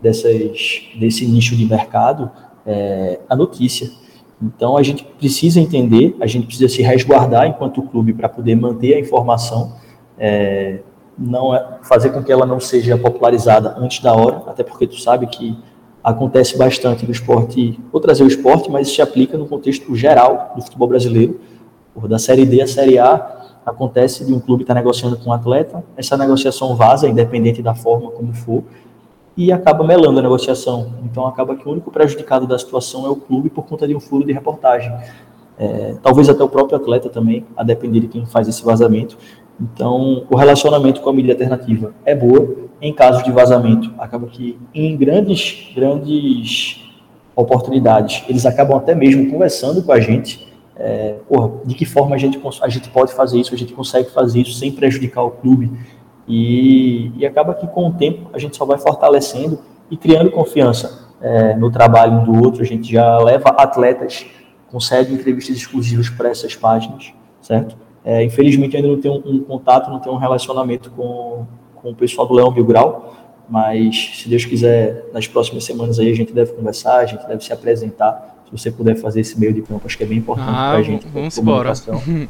dessas, 0.00 0.82
desse 0.98 1.26
nicho 1.26 1.56
de 1.56 1.64
mercado, 1.64 2.30
é, 2.66 3.20
a 3.28 3.34
notícia. 3.34 3.90
Então 4.42 4.76
a 4.76 4.82
gente 4.82 5.04
precisa 5.04 5.60
entender, 5.60 6.16
a 6.20 6.26
gente 6.26 6.46
precisa 6.46 6.68
se 6.68 6.82
resguardar 6.82 7.46
enquanto 7.46 7.82
clube 7.82 8.12
para 8.12 8.28
poder 8.28 8.54
manter 8.54 8.94
a 8.94 9.00
informação, 9.00 9.76
é, 10.18 10.80
não 11.18 11.54
é, 11.54 11.78
fazer 11.82 12.10
com 12.10 12.22
que 12.22 12.30
ela 12.30 12.44
não 12.44 12.60
seja 12.60 12.96
popularizada 12.98 13.74
antes 13.78 14.00
da 14.00 14.12
hora, 14.12 14.42
até 14.46 14.62
porque 14.62 14.86
tu 14.86 15.00
sabe 15.00 15.26
que 15.26 15.56
acontece 16.02 16.58
bastante 16.58 17.06
no 17.06 17.12
esporte, 17.12 17.80
vou 17.90 18.00
trazer 18.00 18.22
o 18.24 18.26
esporte, 18.28 18.70
mas 18.70 18.88
isso 18.88 18.96
se 18.96 19.02
aplica 19.02 19.38
no 19.38 19.46
contexto 19.46 19.94
geral 19.96 20.52
do 20.54 20.62
futebol 20.62 20.86
brasileiro. 20.86 21.40
Da 22.08 22.18
Série 22.18 22.44
D 22.44 22.60
à 22.60 22.66
Série 22.66 22.98
A, 22.98 23.43
acontece 23.64 24.24
de 24.24 24.32
um 24.32 24.40
clube 24.40 24.62
estar 24.62 24.74
tá 24.74 24.80
negociando 24.80 25.16
com 25.16 25.30
um 25.30 25.32
atleta, 25.32 25.84
essa 25.96 26.16
negociação 26.16 26.76
vaza, 26.76 27.08
independente 27.08 27.62
da 27.62 27.74
forma 27.74 28.10
como 28.10 28.32
for, 28.34 28.62
e 29.36 29.50
acaba 29.50 29.84
melando 29.84 30.18
a 30.18 30.22
negociação. 30.22 30.92
Então 31.04 31.26
acaba 31.26 31.56
que 31.56 31.68
o 31.68 31.72
único 31.72 31.90
prejudicado 31.90 32.46
da 32.46 32.58
situação 32.58 33.06
é 33.06 33.08
o 33.08 33.16
clube 33.16 33.50
por 33.50 33.64
conta 33.64 33.86
de 33.86 33.94
um 33.94 34.00
furo 34.00 34.24
de 34.24 34.32
reportagem. 34.32 34.92
É, 35.58 35.94
talvez 36.02 36.28
até 36.28 36.42
o 36.42 36.48
próprio 36.48 36.76
atleta 36.76 37.08
também, 37.08 37.44
a 37.56 37.62
depender 37.62 38.00
de 38.00 38.08
quem 38.08 38.26
faz 38.26 38.48
esse 38.48 38.64
vazamento. 38.64 39.16
Então, 39.60 40.26
o 40.28 40.36
relacionamento 40.36 41.00
com 41.00 41.10
a 41.10 41.12
mídia 41.12 41.32
alternativa 41.32 41.94
é 42.04 42.14
boa. 42.14 42.64
Em 42.82 42.92
caso 42.92 43.22
de 43.22 43.30
vazamento, 43.30 43.92
acaba 43.98 44.26
que 44.26 44.58
em 44.74 44.96
grandes, 44.96 45.72
grandes 45.74 46.84
oportunidades, 47.36 48.24
eles 48.28 48.44
acabam 48.46 48.76
até 48.76 48.94
mesmo 48.94 49.30
conversando 49.30 49.82
com 49.82 49.92
a 49.92 50.00
gente. 50.00 50.53
É, 50.76 51.16
porra, 51.28 51.60
de 51.64 51.74
que 51.74 51.84
forma 51.84 52.16
a 52.16 52.18
gente, 52.18 52.40
a 52.60 52.68
gente 52.68 52.90
pode 52.90 53.12
fazer 53.12 53.38
isso, 53.38 53.54
a 53.54 53.58
gente 53.58 53.72
consegue 53.72 54.10
fazer 54.10 54.40
isso 54.40 54.54
sem 54.54 54.72
prejudicar 54.72 55.22
o 55.22 55.30
clube. 55.30 55.70
E, 56.26 57.12
e 57.16 57.26
acaba 57.26 57.54
que 57.54 57.66
com 57.66 57.88
o 57.88 57.92
tempo 57.92 58.30
a 58.32 58.38
gente 58.38 58.56
só 58.56 58.64
vai 58.64 58.78
fortalecendo 58.78 59.60
e 59.90 59.96
criando 59.96 60.30
confiança 60.30 61.04
é, 61.20 61.54
no 61.54 61.70
trabalho 61.70 62.12
um 62.14 62.24
do 62.24 62.44
outro. 62.44 62.62
A 62.62 62.66
gente 62.66 62.90
já 62.90 63.18
leva 63.18 63.50
atletas, 63.50 64.26
consegue 64.70 65.14
entrevistas 65.14 65.56
exclusivas 65.56 66.08
para 66.08 66.28
essas 66.28 66.56
páginas, 66.56 67.12
certo? 67.40 67.76
É, 68.04 68.22
infelizmente, 68.22 68.76
ainda 68.76 68.88
não 68.88 69.00
tenho 69.00 69.14
um, 69.14 69.36
um, 69.36 69.40
contato, 69.40 69.90
não 69.90 69.98
tenho 69.98 70.14
um 70.14 70.18
relacionamento 70.18 70.90
com, 70.90 71.46
com 71.76 71.90
o 71.90 71.94
pessoal 71.94 72.26
do 72.26 72.34
Leão 72.34 72.50
Mil 72.50 72.64
Grau, 72.64 73.14
mas 73.48 74.12
se 74.16 74.28
Deus 74.28 74.44
quiser, 74.44 75.06
nas 75.12 75.26
próximas 75.26 75.64
semanas 75.64 75.98
aí 75.98 76.10
a 76.10 76.14
gente 76.14 76.32
deve 76.32 76.52
conversar, 76.52 76.98
a 76.98 77.06
gente 77.06 77.26
deve 77.26 77.42
se 77.42 77.52
apresentar. 77.52 78.33
Você 78.56 78.70
puder 78.70 78.96
fazer 78.96 79.20
esse 79.20 79.38
meio 79.38 79.52
de 79.52 79.62
campo, 79.62 79.82
acho 79.84 79.96
que 79.96 80.04
é 80.04 80.06
bem 80.06 80.18
importante 80.18 80.50
ah, 80.50 80.70
para 80.70 80.78
a 80.78 80.82
gente. 80.82 81.06
Vamos 81.12 81.36
embora. 81.36 81.72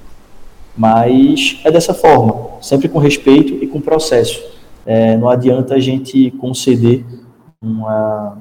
Mas 0.77 1.61
é 1.65 1.71
dessa 1.71 1.95
forma, 1.95 2.61
sempre 2.61 2.89
com 2.89 2.99
respeito 2.99 3.53
e 3.63 3.67
com 3.67 3.81
processo. 3.81 4.43
É, 4.85 5.17
não 5.17 5.29
adianta 5.29 5.75
a 5.75 5.81
gente 5.81 6.31
conceder 6.33 7.05
uma, 7.63 8.39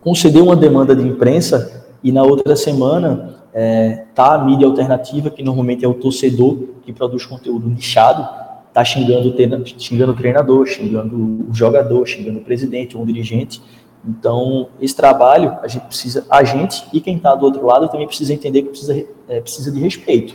conceder 0.00 0.42
uma 0.42 0.56
demanda 0.56 0.96
de 0.96 1.06
imprensa 1.06 1.86
e 2.02 2.10
na 2.10 2.22
outra 2.22 2.56
semana 2.56 3.36
é, 3.52 4.04
tá 4.14 4.34
a 4.34 4.44
mídia 4.44 4.66
alternativa, 4.66 5.30
que 5.30 5.42
normalmente 5.42 5.84
é 5.84 5.88
o 5.88 5.94
torcedor 5.94 6.58
que 6.82 6.92
produz 6.92 7.24
conteúdo 7.26 7.68
nichado, 7.68 8.26
tá 8.72 8.84
xingando, 8.84 9.34
xingando 9.78 10.12
o 10.12 10.14
treinador, 10.14 10.66
xingando 10.66 11.16
o 11.48 11.54
jogador, 11.54 12.06
xingando 12.06 12.38
o 12.38 12.42
presidente 12.42 12.96
ou 12.96 13.02
um 13.02 13.06
dirigente. 13.06 13.62
Então, 14.06 14.68
esse 14.80 14.94
trabalho, 14.94 15.58
a 15.62 15.66
gente 15.66 15.86
precisa, 15.86 16.24
a 16.30 16.44
gente 16.44 16.86
e 16.92 17.00
quem 17.00 17.16
está 17.16 17.34
do 17.34 17.44
outro 17.44 17.66
lado 17.66 17.88
também 17.88 18.06
precisa 18.06 18.32
entender 18.32 18.62
que 18.62 18.68
precisa, 18.68 19.04
é, 19.28 19.40
precisa 19.40 19.72
de 19.72 19.80
respeito. 19.80 20.34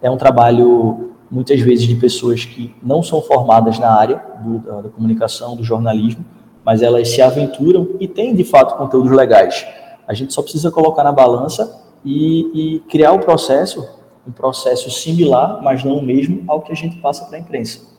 É 0.00 0.10
um 0.10 0.16
trabalho, 0.16 1.12
muitas 1.30 1.60
vezes, 1.60 1.86
de 1.86 1.94
pessoas 1.94 2.44
que 2.44 2.74
não 2.82 3.02
são 3.02 3.22
formadas 3.22 3.78
na 3.78 3.92
área 3.92 4.20
do, 4.44 4.58
da, 4.58 4.80
da 4.82 4.88
comunicação, 4.88 5.54
do 5.54 5.62
jornalismo, 5.62 6.24
mas 6.64 6.82
elas 6.82 7.08
se 7.08 7.22
aventuram 7.22 7.90
e 8.00 8.08
têm, 8.08 8.34
de 8.34 8.44
fato, 8.44 8.76
conteúdos 8.76 9.10
legais 9.12 9.66
A 10.06 10.14
gente 10.14 10.32
só 10.32 10.42
precisa 10.42 10.70
colocar 10.70 11.04
na 11.04 11.12
balança 11.12 11.80
e, 12.04 12.76
e 12.76 12.80
criar 12.80 13.12
o 13.12 13.20
processo, 13.20 13.88
um 14.26 14.32
processo 14.32 14.90
similar, 14.90 15.60
mas 15.62 15.84
não 15.84 15.98
o 15.98 16.02
mesmo, 16.02 16.42
ao 16.48 16.60
que 16.60 16.72
a 16.72 16.74
gente 16.74 16.98
passa 16.98 17.24
para 17.24 17.36
a 17.36 17.40
imprensa. 17.40 17.91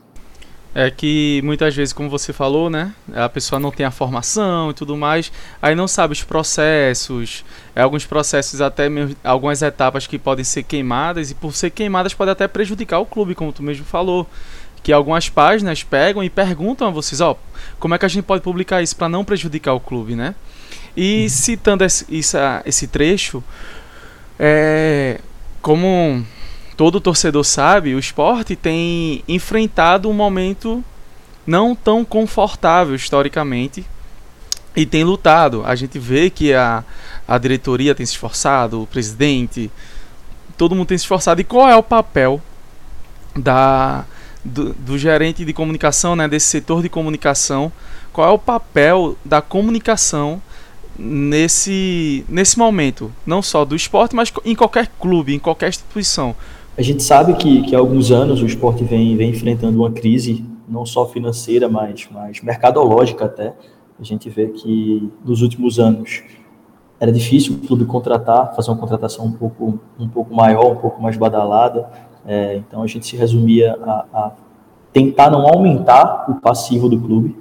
É 0.75 0.89
que 0.89 1.39
muitas 1.43 1.75
vezes, 1.75 1.93
como 1.93 2.09
você 2.09 2.33
falou, 2.33 2.67
né? 2.67 2.93
A 3.13 3.29
pessoa 3.29 3.59
não 3.59 3.69
tem 3.69 3.85
a 3.85 3.91
formação 3.91 4.71
e 4.71 4.73
tudo 4.73 4.97
mais, 4.97 5.31
aí 5.61 5.75
não 5.75 5.87
sabe 5.87 6.13
os 6.13 6.23
processos, 6.23 7.45
é, 7.75 7.83
alguns 7.83 8.05
processos 8.05 8.59
até 8.59 8.89
mesmo, 8.89 9.15
algumas 9.23 9.61
etapas 9.61 10.07
que 10.07 10.17
podem 10.17 10.43
ser 10.43 10.63
queimadas, 10.63 11.29
e 11.29 11.35
por 11.35 11.53
ser 11.53 11.69
queimadas 11.69 12.15
pode 12.15 12.31
até 12.31 12.47
prejudicar 12.47 12.99
o 12.99 13.05
clube, 13.05 13.35
como 13.35 13.53
tu 13.53 13.61
mesmo 13.61 13.85
falou. 13.85 14.27
Que 14.81 14.91
algumas 14.91 15.29
páginas 15.29 15.81
pegam 15.81 16.23
e 16.23 16.29
perguntam 16.29 16.87
a 16.87 16.91
vocês, 16.91 17.21
ó, 17.21 17.37
como 17.79 17.95
é 17.95 17.97
que 17.97 18.05
a 18.05 18.09
gente 18.09 18.25
pode 18.25 18.43
publicar 18.43 18.81
isso 18.81 18.95
para 18.95 19.07
não 19.07 19.23
prejudicar 19.23 19.73
o 19.73 19.79
clube, 19.79 20.15
né? 20.15 20.35
E 20.97 21.23
uhum. 21.23 21.29
citando 21.29 21.83
esse, 21.85 22.05
esse 22.65 22.87
trecho, 22.87 23.41
é, 24.37 25.21
como 25.61 26.25
todo 26.75 26.99
torcedor 26.99 27.43
sabe, 27.43 27.95
o 27.95 27.99
esporte 27.99 28.55
tem 28.55 29.23
enfrentado 29.27 30.09
um 30.09 30.13
momento 30.13 30.83
não 31.45 31.75
tão 31.75 32.05
confortável 32.05 32.95
historicamente 32.95 33.85
e 34.75 34.85
tem 34.85 35.03
lutado. 35.03 35.63
A 35.65 35.75
gente 35.75 35.99
vê 35.99 36.29
que 36.29 36.53
a, 36.53 36.83
a 37.27 37.37
diretoria 37.37 37.93
tem 37.93 38.05
se 38.05 38.13
esforçado, 38.13 38.81
o 38.81 38.87
presidente, 38.87 39.69
todo 40.57 40.75
mundo 40.75 40.87
tem 40.87 40.97
se 40.97 41.03
esforçado. 41.03 41.41
E 41.41 41.43
qual 41.43 41.69
é 41.69 41.75
o 41.75 41.83
papel 41.83 42.41
da, 43.35 44.05
do, 44.43 44.73
do 44.73 44.97
gerente 44.97 45.45
de 45.45 45.53
comunicação, 45.53 46.15
né, 46.15 46.27
desse 46.27 46.47
setor 46.47 46.81
de 46.81 46.89
comunicação? 46.89 47.71
Qual 48.11 48.27
é 48.27 48.31
o 48.31 48.39
papel 48.39 49.17
da 49.23 49.41
comunicação 49.41 50.41
nesse, 50.97 52.25
nesse 52.27 52.57
momento? 52.57 53.11
Não 53.25 53.41
só 53.41 53.65
do 53.65 53.75
esporte, 53.75 54.15
mas 54.15 54.31
em 54.45 54.55
qualquer 54.55 54.89
clube, 54.99 55.33
em 55.33 55.39
qualquer 55.39 55.69
instituição. 55.69 56.35
A 56.75 56.81
gente 56.81 57.03
sabe 57.03 57.35
que, 57.35 57.61
que 57.61 57.75
há 57.75 57.79
alguns 57.79 58.11
anos 58.11 58.41
o 58.41 58.47
esporte 58.47 58.83
vem, 58.83 59.15
vem 59.15 59.29
enfrentando 59.29 59.77
uma 59.77 59.91
crise, 59.91 60.43
não 60.67 60.87
só 60.87 61.05
financeira, 61.05 61.69
mas, 61.69 62.07
mas 62.11 62.41
mercadológica 62.41 63.25
até. 63.25 63.53
A 63.99 64.03
gente 64.03 64.27
vê 64.27 64.47
que 64.47 65.11
nos 65.23 65.43
últimos 65.43 65.79
anos 65.79 66.23
era 66.99 67.11
difícil 67.11 67.53
o 67.53 67.59
clube 67.59 67.85
contratar, 67.85 68.55
fazer 68.55 68.71
uma 68.71 68.77
contratação 68.77 69.25
um 69.25 69.31
pouco, 69.31 69.79
um 69.99 70.09
pouco 70.09 70.33
maior, 70.33 70.71
um 70.71 70.75
pouco 70.77 70.99
mais 70.99 71.15
badalada. 71.15 71.87
É, 72.25 72.55
então 72.55 72.81
a 72.81 72.87
gente 72.87 73.05
se 73.05 73.15
resumia 73.15 73.77
a, 73.83 74.05
a, 74.11 74.31
tentar 74.91 75.29
não 75.29 75.45
aumentar 75.47 76.25
o 76.27 76.41
passivo 76.41 76.89
do 76.89 76.99
clube. 76.99 77.37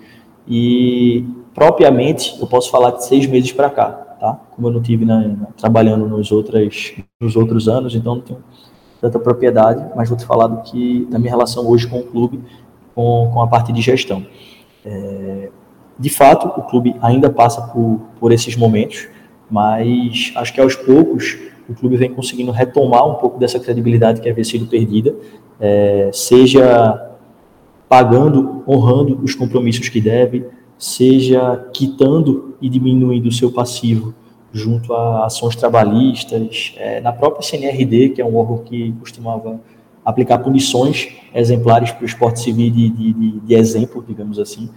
E 0.47 1.25
propriamente 1.55 2.39
eu 2.39 2.47
posso 2.47 2.71
falar 2.71 2.91
de 2.91 3.07
seis 3.07 3.25
meses 3.27 3.51
para 3.51 3.71
cá, 3.71 3.89
tá? 3.89 4.39
Como 4.51 4.69
eu 4.69 4.73
não 4.73 4.83
tive 4.83 5.07
na, 5.07 5.49
trabalhando 5.57 6.07
nos, 6.07 6.31
outras, 6.31 6.93
nos 7.19 7.35
outros 7.35 7.67
anos, 7.67 7.95
então 7.95 8.17
não 8.17 8.23
tenho 8.23 8.45
tanta 9.03 9.19
propriedade, 9.19 9.85
mas 9.97 10.09
vou 10.09 10.17
te 10.17 10.25
falar 10.25 10.47
do 10.47 10.63
que 10.63 11.07
da 11.11 11.19
minha 11.19 11.33
relação 11.33 11.69
hoje 11.69 11.89
com 11.89 11.99
o 11.99 12.05
clube, 12.05 12.41
com, 12.95 13.29
com 13.35 13.43
a 13.43 13.49
parte 13.49 13.73
de 13.73 13.83
gestão. 13.83 14.25
É, 14.87 15.51
de 15.99 16.09
fato, 16.09 16.47
o 16.57 16.63
clube 16.63 16.95
ainda 17.03 17.29
passa 17.29 17.61
por, 17.63 18.01
por 18.21 18.31
esses 18.31 18.57
momentos, 18.57 19.09
mas 19.51 20.33
acho 20.37 20.55
que 20.55 20.61
aos 20.61 20.77
poucos 20.77 21.37
o 21.69 21.75
clube 21.75 21.97
vem 21.97 22.15
conseguindo 22.15 22.53
retomar 22.53 23.05
um 23.09 23.15
pouco 23.15 23.41
dessa 23.41 23.59
credibilidade 23.59 24.21
que 24.21 24.31
havia 24.31 24.45
sido 24.45 24.67
perdida, 24.67 25.15
é, 25.59 26.09
seja 26.13 27.17
pagando, 27.89 28.63
honrando 28.69 29.19
os 29.23 29.35
compromissos 29.35 29.89
que 29.89 30.01
deve, 30.01 30.47
seja 30.79 31.69
quitando 31.73 32.55
e 32.61 32.69
diminuindo 32.69 33.29
o 33.29 33.33
seu 33.33 33.51
passivo 33.51 34.15
junto 34.53 34.93
a 34.93 35.27
ações 35.27 35.57
trabalhistas, 35.57 36.75
é, 36.77 37.01
na 37.01 37.13
própria 37.13 37.43
CNRD, 37.43 38.11
que 38.11 38.21
é 38.21 38.25
um 38.25 38.37
órgão 38.37 38.59
que 38.59 38.93
costumava 39.01 39.61
aplicar 40.05 40.39
punições 40.39 41.09
exemplares 41.35 41.91
para 41.93 42.03
o 42.03 42.07
esporte 42.07 42.41
civil 42.41 42.71
de, 42.71 42.91
de, 42.91 43.41
de 43.41 43.55
exemplo, 43.55 44.05
digamos 44.07 44.39
assim, 44.39 44.69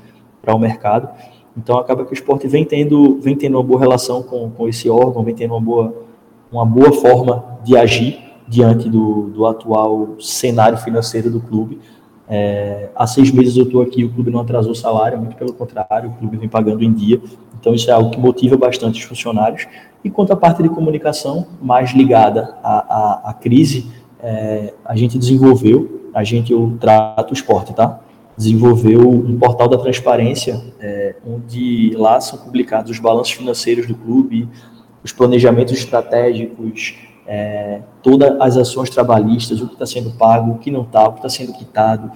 para 0.42 0.56
o 0.56 0.60
mercado. 0.60 1.10
Então 1.58 1.78
acaba 1.78 2.06
que 2.06 2.12
o 2.12 2.14
esporte 2.14 2.48
vem 2.48 2.64
tendo, 2.64 3.20
vem 3.22 3.36
tendo 3.36 3.58
uma 3.58 3.64
boa 3.64 3.80
relação 3.80 4.22
com, 4.22 4.50
com 4.52 4.68
esse 4.68 4.90
órgão, 4.90 5.24
vem 5.24 5.34
tendo 5.34 5.54
uma 5.54 5.62
boa, 5.62 6.06
uma 6.52 6.66
boa 6.66 6.92
forma 6.94 7.60
de 7.64 7.76
agir 7.76 8.20
diante 8.48 8.90
do, 8.90 9.30
do 9.30 9.46
atual 9.46 10.16
cenário 10.20 10.78
financeiro 10.78 11.30
do 11.30 11.40
clube. 11.40 11.80
É, 12.28 12.90
há 12.96 13.06
seis 13.06 13.32
meses 13.32 13.56
eu 13.56 13.64
estou 13.64 13.82
aqui, 13.82 14.04
o 14.04 14.12
clube 14.12 14.32
não 14.32 14.40
atrasou 14.40 14.74
salário, 14.74 15.18
muito 15.18 15.36
pelo 15.36 15.54
contrário, 15.54 16.10
o 16.10 16.14
clube 16.14 16.38
vem 16.38 16.50
pagando 16.50 16.84
em 16.84 16.92
dia. 16.92 17.22
Então, 17.66 17.74
isso 17.74 17.90
é 17.90 17.94
algo 17.94 18.12
que 18.12 18.20
motiva 18.20 18.56
bastante 18.56 19.00
os 19.00 19.06
funcionários. 19.08 19.66
E 20.04 20.10
quanto 20.12 20.32
à 20.32 20.36
parte 20.36 20.62
de 20.62 20.70
comunicação, 20.70 21.48
mais 21.60 21.90
ligada 21.94 22.56
à, 22.62 22.78
à, 22.78 23.30
à 23.32 23.34
crise, 23.34 23.90
é, 24.20 24.72
a 24.86 24.96
gente 24.96 25.18
desenvolveu, 25.18 26.12
a 26.14 26.24
gente, 26.24 26.54
eu 26.54 26.78
trato 26.80 27.32
o 27.32 27.34
esporte, 27.34 27.74
tá? 27.74 28.02
Desenvolveu 28.38 29.10
um 29.10 29.36
portal 29.40 29.68
da 29.68 29.80
transparência, 29.80 30.62
é, 30.80 31.16
onde 31.26 31.96
lá 31.98 32.22
são 32.22 32.38
publicados 32.38 32.92
os 32.92 33.00
balanços 33.00 33.34
financeiros 33.34 33.88
do 33.88 33.96
clube, 33.96 34.48
os 35.04 35.12
planejamentos 35.12 35.74
estratégicos, 35.74 36.96
é, 37.26 37.82
todas 38.04 38.40
as 38.40 38.58
ações 38.58 38.92
trabalhistas, 38.92 39.60
o 39.60 39.66
que 39.66 39.74
está 39.74 39.88
sendo 39.88 40.12
pago, 40.12 40.52
o 40.52 40.60
que 40.60 40.70
não 40.70 40.84
está, 40.84 41.08
o 41.08 41.14
que 41.14 41.18
está 41.18 41.30
sendo 41.30 41.52
quitado. 41.52 42.12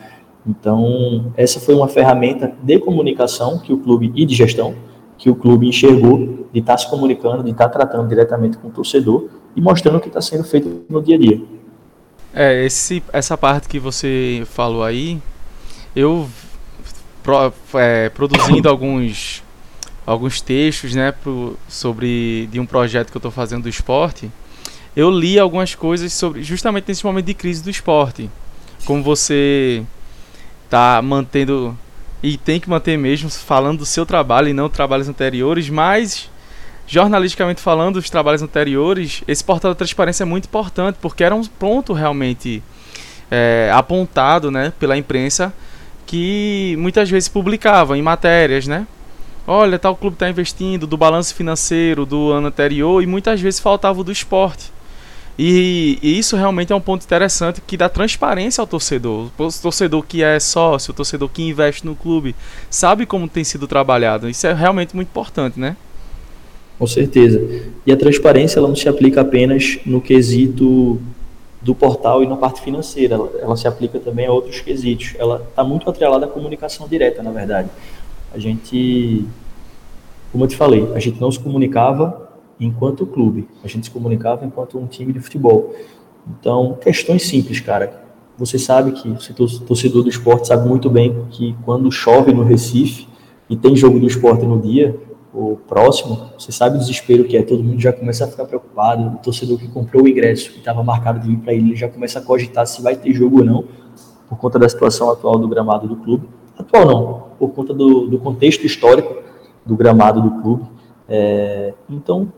Então, 0.46 1.34
essa 1.36 1.60
foi 1.60 1.74
uma 1.74 1.88
ferramenta 1.88 2.54
de 2.62 2.78
comunicação 2.78 3.58
que 3.58 3.74
o 3.74 3.80
clube 3.80 4.12
e 4.16 4.24
de 4.28 4.36
gestão 4.36 4.76
que 5.20 5.30
o 5.30 5.36
clube 5.36 5.68
enxergou 5.68 6.48
de 6.52 6.60
estar 6.60 6.74
tá 6.74 6.78
se 6.78 6.90
comunicando, 6.90 7.44
de 7.44 7.52
estar 7.52 7.68
tá 7.68 7.80
tratando 7.80 8.08
diretamente 8.08 8.58
com 8.58 8.70
o 8.70 8.72
torcedor 8.72 9.30
e 9.56 9.62
mostrando 9.62 9.98
o 9.98 10.00
que 10.00 10.08
está 10.08 10.22
sendo 10.22 10.46
feito 10.46 10.86
no 10.90 11.04
dia 11.04 11.16
a 11.16 11.20
dia. 11.20 11.42
É, 12.34 12.66
esse, 12.66 13.04
essa 13.12 13.38
parte 13.38 13.68
que 13.68 13.78
você 13.78 14.44
falou 14.46 14.82
aí, 14.82 15.22
eu 15.94 16.28
pro, 17.22 17.52
é, 17.74 18.08
produzindo 18.10 18.68
alguns 18.70 19.44
alguns 20.06 20.42
textos, 20.42 20.96
né, 20.96 21.12
pro, 21.12 21.56
sobre 21.68 22.48
de 22.48 22.60
um 22.60 22.66
projeto 22.66 23.12
que 23.12 23.18
eu 23.18 23.20
estou 23.20 23.32
fazendo 23.32 23.64
do 23.64 23.70
esporte, 23.70 24.32
eu 24.96 25.12
li 25.12 25.38
algumas 25.38 25.76
coisas 25.76 26.12
sobre 26.14 26.42
justamente 26.42 26.88
nesse 26.88 27.06
momento 27.06 27.26
de 27.26 27.36
crise 27.36 27.62
do 27.62 27.70
esporte, 27.70 28.28
como 28.86 29.04
você 29.04 29.84
tá 30.68 31.00
mantendo 31.04 31.78
e 32.22 32.38
tem 32.38 32.60
que 32.60 32.70
manter 32.70 32.98
mesmo 32.98 33.30
falando 33.30 33.80
do 33.80 33.86
seu 33.86 34.06
trabalho 34.06 34.50
e 34.50 34.54
não 34.54 34.70
trabalhos 34.70 35.08
anteriores, 35.08 35.70
mas 35.70 36.30
jornalisticamente 36.86 37.62
falando, 37.62 37.98
os 37.98 38.10
trabalhos 38.10 38.42
anteriores, 38.42 39.24
esse 39.28 39.44
portal 39.44 39.72
da 39.72 39.76
transparência 39.76 40.24
é 40.24 40.26
muito 40.26 40.46
importante 40.46 40.98
porque 41.02 41.24
era 41.24 41.36
um 41.36 41.44
ponto 41.46 41.94
realmente 41.94 42.64
é, 43.30 43.70
apontado, 43.74 44.50
né, 44.50 44.74
pela 44.80 44.98
imprensa 44.98 45.54
que 46.06 46.76
muitas 46.80 47.08
vezes 47.08 47.30
publicava 47.30 47.96
em 47.96 48.02
matérias, 48.02 48.66
né? 48.66 48.88
Olha, 49.46 49.78
tal 49.78 49.96
clube 49.96 50.16
está 50.16 50.28
investindo 50.28 50.88
do 50.88 50.98
balanço 50.98 51.36
financeiro 51.36 52.04
do 52.04 52.32
ano 52.32 52.48
anterior 52.48 53.04
e 53.04 53.06
muitas 53.06 53.40
vezes 53.40 53.60
faltava 53.60 54.02
o 54.02 54.04
do 54.04 54.12
esporte. 54.12 54.72
E, 55.42 55.98
e, 56.04 56.20
isso 56.20 56.36
realmente 56.36 56.74
é 56.74 56.76
um 56.76 56.82
ponto 56.82 57.06
interessante 57.06 57.62
que 57.66 57.78
dá 57.78 57.88
transparência 57.88 58.62
ao 58.62 58.68
torcedor. 58.68 59.30
O 59.38 59.48
torcedor 59.62 60.04
que 60.06 60.22
é 60.22 60.38
sócio, 60.38 60.92
o 60.92 60.94
torcedor 60.94 61.30
que 61.30 61.42
investe 61.42 61.86
no 61.86 61.96
clube, 61.96 62.36
sabe 62.70 63.06
como 63.06 63.26
tem 63.26 63.46
sido 63.46 63.66
trabalhado. 63.66 64.28
Isso 64.28 64.46
é 64.46 64.52
realmente 64.52 64.94
muito 64.94 65.08
importante, 65.08 65.58
né? 65.58 65.78
Com 66.78 66.86
certeza. 66.86 67.42
E 67.86 67.92
a 67.92 67.96
transparência 67.96 68.60
ela 68.60 68.68
não 68.68 68.76
se 68.76 68.90
aplica 68.90 69.22
apenas 69.22 69.80
no 69.86 70.02
quesito 70.02 71.00
do 71.62 71.74
portal 71.74 72.22
e 72.22 72.28
na 72.28 72.36
parte 72.36 72.62
financeira, 72.62 73.16
ela, 73.16 73.32
ela 73.42 73.56
se 73.56 73.66
aplica 73.66 73.98
também 73.98 74.26
a 74.26 74.34
outros 74.34 74.60
quesitos. 74.60 75.16
Ela 75.18 75.42
está 75.50 75.64
muito 75.64 75.90
atrelada 75.90 76.26
à 76.26 76.28
comunicação 76.28 76.86
direta, 76.86 77.24
na 77.24 77.32
verdade. 77.32 77.70
A 78.34 78.38
gente, 78.38 79.24
como 80.34 80.44
eu 80.44 80.50
te 80.50 80.58
falei, 80.58 80.86
a 80.94 81.00
gente 81.00 81.22
não 81.22 81.32
se 81.32 81.40
comunicava 81.40 82.29
enquanto 82.60 83.06
clube. 83.06 83.48
A 83.64 83.68
gente 83.68 83.86
se 83.86 83.92
comunicava 83.92 84.46
enquanto 84.46 84.78
um 84.78 84.86
time 84.86 85.14
de 85.14 85.20
futebol. 85.20 85.74
Então, 86.28 86.78
questões 86.82 87.28
simples, 87.28 87.60
cara. 87.60 88.04
Você 88.38 88.58
sabe 88.58 88.92
que, 88.94 89.10
você 89.10 89.34
torcedor 89.34 90.04
do 90.04 90.10
esporte 90.10 90.48
sabe 90.48 90.68
muito 90.68 90.90
bem 90.90 91.26
que 91.30 91.56
quando 91.66 91.92
chove 91.92 92.34
no 92.34 92.44
Recife 92.44 93.08
e 93.50 93.56
tem 93.56 93.76
jogo 93.76 94.00
do 94.00 94.08
esporte 94.08 94.46
no 94.46 94.60
dia, 94.60 94.98
o 95.34 95.58
próximo, 95.68 96.32
você 96.38 96.52
sabe 96.52 96.78
o 96.78 96.80
desespero 96.80 97.24
que 97.24 97.38
é, 97.38 97.44
todo 97.44 97.64
mundo 97.64 97.80
já 97.80 97.94
começa 97.94 98.26
a 98.26 98.28
ficar 98.28 98.46
preocupado, 98.46 99.16
o 99.16 99.18
torcedor 99.18 99.60
que 99.60 99.68
comprou 99.68 100.04
o 100.04 100.08
ingresso, 100.08 100.52
que 100.52 100.60
estava 100.60 100.84
marcado 100.84 101.20
de 101.20 101.28
vir 101.28 101.38
para 101.38 101.54
ele, 101.54 101.76
já 101.76 101.88
começa 101.88 102.20
a 102.20 102.22
cogitar 102.22 102.66
se 102.66 102.82
vai 102.82 102.96
ter 102.96 103.14
jogo 103.14 103.40
ou 103.40 103.46
não, 103.46 103.66
por 104.28 104.38
conta 104.38 104.58
da 104.58 104.68
situação 104.68 105.10
atual 105.10 105.38
do 105.38 105.48
gramado 105.48 105.88
do 105.88 105.96
clube. 105.98 106.28
Atual 106.58 106.86
não, 106.86 107.24
por 107.38 107.50
conta 107.50 107.74
do, 107.74 108.08
do 108.08 108.20
contexto 108.20 108.66
histórico 108.66 109.22
do 109.66 109.76
gramado 109.76 110.22
do 110.22 110.42
clube. 110.42 110.64
É, 111.08 111.74
então, 111.90 112.32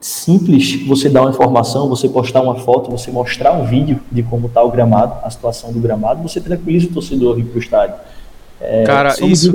simples 0.00 0.86
você 0.86 1.08
dar 1.08 1.22
uma 1.22 1.30
informação, 1.30 1.88
você 1.88 2.08
postar 2.08 2.40
uma 2.40 2.54
foto, 2.56 2.90
você 2.90 3.10
mostrar 3.10 3.52
um 3.52 3.66
vídeo 3.66 4.00
de 4.10 4.22
como 4.22 4.46
está 4.46 4.62
o 4.62 4.70
gramado, 4.70 5.14
a 5.24 5.30
situação 5.30 5.72
do 5.72 5.80
gramado, 5.80 6.22
você 6.22 6.40
tranquiliza 6.40 6.86
o 6.86 6.90
torcedor 6.90 7.32
a 7.32 7.36
vir 7.36 7.46
para 7.46 7.56
o 7.56 7.58
estádio. 7.58 7.94
É, 8.60 8.84
Cara, 8.84 9.14
isso, 9.24 9.52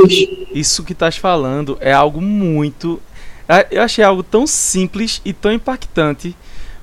isso 0.53 0.83
que 0.83 0.93
estás 0.93 1.17
falando 1.17 1.77
é 1.79 1.91
algo 1.91 2.21
muito. 2.21 3.01
Eu 3.69 3.81
achei 3.81 4.03
algo 4.03 4.23
tão 4.23 4.47
simples 4.47 5.21
e 5.25 5.33
tão 5.33 5.51
impactante, 5.51 6.35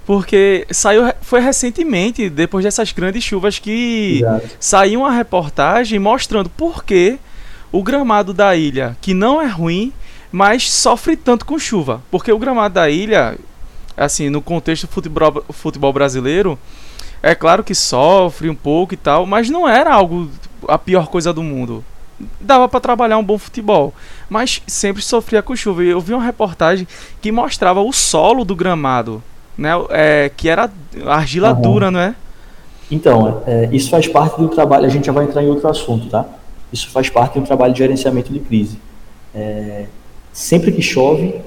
porque 0.05 0.67
saiu 0.71 1.03
foi 1.23 1.41
recentemente, 1.41 2.29
depois 2.29 2.65
dessas 2.65 2.93
grandes 2.93 3.25
chuvas, 3.25 3.59
que 3.59 4.19
Exato. 4.19 4.49
saiu 4.59 5.01
uma 5.01 5.13
reportagem 5.13 5.99
mostrando 5.99 6.51
por 6.51 6.85
que 6.85 7.19
o 7.73 7.83
gramado 7.83 8.35
da 8.35 8.55
ilha, 8.55 8.97
que 9.01 9.15
não 9.15 9.41
é 9.41 9.47
ruim, 9.47 9.93
mas 10.31 10.71
sofre 10.71 11.17
tanto 11.17 11.47
com 11.47 11.59
chuva. 11.59 12.03
Porque 12.11 12.31
o 12.31 12.39
gramado 12.39 12.75
da 12.75 12.91
ilha, 12.91 13.39
assim, 14.05 14.31
no 14.31 14.41
contexto 14.41 14.87
do 14.87 14.93
futebol, 14.93 15.45
futebol 15.51 15.93
brasileiro, 15.93 16.59
é 17.23 17.35
claro 17.35 17.63
que 17.63 17.75
sofre 17.75 18.49
um 18.49 18.55
pouco 18.55 18.95
e 18.95 18.97
tal, 18.97 19.27
mas 19.27 19.51
não 19.51 19.69
era 19.69 19.93
algo 19.93 20.31
a 20.67 20.79
pior 20.79 21.09
coisa 21.09 21.33
do 21.33 21.43
mundo 21.43 21.85
dava 22.41 22.69
para 22.69 22.81
trabalhar 22.81 23.19
um 23.19 23.25
bom 23.25 23.39
futebol, 23.39 23.95
mas 24.29 24.63
sempre 24.67 25.03
sofria 25.03 25.43
com 25.43 25.57
chuva. 25.57 25.83
Eu 25.83 26.01
vi 26.01 26.13
uma 26.13 26.25
reportagem 26.25 26.87
que 27.21 27.33
mostrava 27.33 27.81
o 27.81 27.93
solo 27.93 28.45
do 28.45 28.55
gramado, 28.55 29.23
né? 29.57 29.71
É, 29.91 30.31
que 30.35 30.49
era 30.49 30.71
argila 31.07 31.53
uhum. 31.53 31.61
dura, 31.61 31.91
não 31.91 32.01
é? 32.01 32.15
Então, 32.91 33.43
é, 33.47 33.69
isso 33.73 33.89
faz 33.91 34.09
parte 34.09 34.41
do 34.41 34.49
trabalho. 34.49 34.85
A 34.85 34.89
gente 34.89 35.07
já 35.07 35.13
vai 35.13 35.25
entrar 35.25 35.43
em 35.43 35.49
outro 35.49 35.69
assunto, 35.69 36.09
tá? 36.09 36.27
Isso 36.73 36.89
faz 36.91 37.09
parte 37.09 37.39
do 37.39 37.47
trabalho 37.47 37.73
de 37.73 37.79
gerenciamento 37.79 38.33
de 38.33 38.41
crise. 38.41 38.79
É, 39.35 39.87
sempre 40.33 40.73
que 40.73 40.83
chove, 40.83 41.41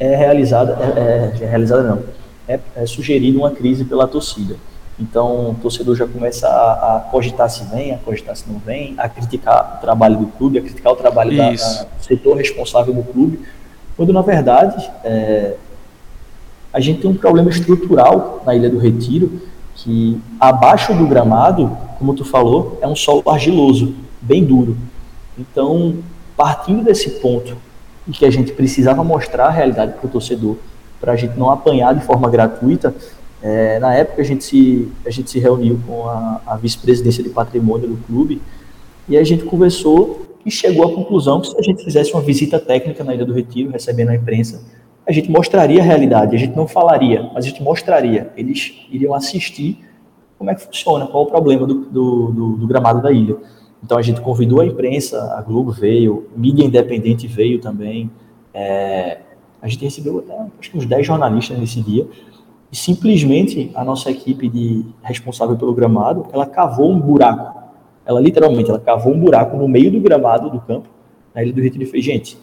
é 0.00 0.16
realizada, 0.16 0.78
é, 0.80 1.40
é, 1.40 1.44
é 1.44 1.46
realizada 1.46 1.82
não, 1.82 2.02
é, 2.48 2.58
é 2.74 2.86
sugerida 2.86 3.38
uma 3.38 3.50
crise 3.50 3.84
pela 3.84 4.08
torcida. 4.08 4.56
Então, 4.98 5.50
o 5.50 5.56
torcedor 5.62 5.94
já 5.94 6.06
começa 6.06 6.46
a, 6.46 6.96
a, 6.96 7.00
cogitar 7.00 7.48
se 7.48 7.64
vem, 7.64 7.92
a 7.92 7.98
cogitar 7.98 8.36
se 8.36 8.44
não 8.50 8.58
vem, 8.58 8.94
a 8.98 9.08
criticar 9.08 9.76
o 9.78 9.80
trabalho 9.80 10.16
do 10.16 10.26
clube, 10.26 10.58
a 10.58 10.62
criticar 10.62 10.92
o 10.92 10.96
trabalho 10.96 11.36
da, 11.36 11.50
da, 11.50 11.52
do 11.52 12.04
setor 12.04 12.36
responsável 12.36 12.92
do 12.92 13.02
clube, 13.02 13.40
quando, 13.96 14.12
na 14.12 14.20
verdade, 14.22 14.90
é, 15.04 15.54
a 16.72 16.80
gente 16.80 17.00
tem 17.00 17.10
um 17.10 17.14
problema 17.14 17.50
estrutural 17.50 18.42
na 18.44 18.54
Ilha 18.54 18.68
do 18.68 18.78
Retiro, 18.78 19.40
que 19.74 20.20
abaixo 20.38 20.94
do 20.94 21.06
gramado, 21.06 21.76
como 21.98 22.14
tu 22.14 22.24
falou, 22.24 22.78
é 22.82 22.86
um 22.86 22.96
solo 22.96 23.22
argiloso, 23.26 23.94
bem 24.20 24.44
duro. 24.44 24.76
Então, 25.38 25.96
partindo 26.36 26.84
desse 26.84 27.10
ponto, 27.20 27.56
e 28.08 28.12
que 28.12 28.24
a 28.24 28.30
gente 28.30 28.52
precisava 28.52 29.02
mostrar 29.04 29.46
a 29.46 29.50
realidade 29.50 29.92
para 29.92 30.06
o 30.06 30.10
torcedor, 30.10 30.56
para 31.00 31.12
a 31.12 31.16
gente 31.16 31.38
não 31.38 31.50
apanhar 31.50 31.94
de 31.94 32.04
forma 32.04 32.28
gratuita, 32.28 32.94
é, 33.42 33.78
na 33.78 33.94
época 33.94 34.20
a 34.20 34.24
gente 34.24 34.44
se, 34.44 34.90
a 35.04 35.10
gente 35.10 35.30
se 35.30 35.38
reuniu 35.38 35.80
com 35.86 36.06
a, 36.06 36.40
a 36.46 36.56
vice-presidência 36.56 37.22
de 37.22 37.30
patrimônio 37.30 37.88
do 37.88 37.96
clube 38.06 38.40
e 39.08 39.16
a 39.16 39.24
gente 39.24 39.44
conversou 39.44 40.26
e 40.44 40.50
chegou 40.50 40.86
à 40.86 40.94
conclusão 40.94 41.40
que 41.40 41.48
se 41.48 41.58
a 41.58 41.62
gente 41.62 41.82
fizesse 41.82 42.12
uma 42.12 42.22
visita 42.22 42.58
técnica 42.58 43.02
na 43.02 43.14
Ilha 43.14 43.24
do 43.24 43.32
Retiro, 43.32 43.70
recebendo 43.70 44.10
a 44.10 44.14
imprensa, 44.14 44.62
a 45.06 45.12
gente 45.12 45.30
mostraria 45.30 45.80
a 45.80 45.84
realidade, 45.84 46.36
a 46.36 46.38
gente 46.38 46.56
não 46.56 46.68
falaria, 46.68 47.28
mas 47.34 47.44
a 47.44 47.48
gente 47.48 47.62
mostraria. 47.62 48.30
Eles 48.36 48.74
iriam 48.90 49.14
assistir 49.14 49.78
como 50.38 50.50
é 50.50 50.54
que 50.54 50.62
funciona, 50.62 51.06
qual 51.06 51.24
o 51.24 51.26
problema 51.26 51.66
do, 51.66 51.74
do, 51.74 52.32
do, 52.32 52.56
do 52.56 52.66
gramado 52.66 53.02
da 53.02 53.10
ilha. 53.10 53.36
Então 53.82 53.96
a 53.98 54.02
gente 54.02 54.20
convidou 54.20 54.60
a 54.60 54.66
imprensa, 54.66 55.34
a 55.34 55.42
Globo 55.42 55.70
veio, 55.70 56.28
mídia 56.36 56.64
independente 56.64 57.26
veio 57.26 57.60
também. 57.60 58.10
É, 58.52 59.20
a 59.60 59.68
gente 59.68 59.84
recebeu 59.84 60.18
até 60.18 60.34
acho 60.58 60.70
que 60.70 60.78
uns 60.78 60.86
10 60.86 61.06
jornalistas 61.06 61.58
nesse 61.58 61.80
dia 61.80 62.06
e 62.72 62.76
simplesmente 62.76 63.70
a 63.74 63.84
nossa 63.84 64.10
equipe 64.10 64.48
de 64.48 64.84
responsável 65.02 65.56
pelo 65.56 65.74
gramado, 65.74 66.26
ela 66.32 66.46
cavou 66.46 66.90
um 66.90 67.00
buraco. 67.00 67.58
Ela 68.06 68.20
literalmente, 68.20 68.70
ela 68.70 68.78
cavou 68.78 69.12
um 69.12 69.18
buraco 69.18 69.56
no 69.56 69.66
meio 69.66 69.90
do 69.90 70.00
gramado 70.00 70.48
do 70.50 70.60
campo, 70.60 70.88
na 71.34 71.42
Ilha 71.42 71.52
do 71.52 71.60
Retiro, 71.60 71.82
e 71.82 71.86
fez, 71.86 72.04
gente, 72.04 72.38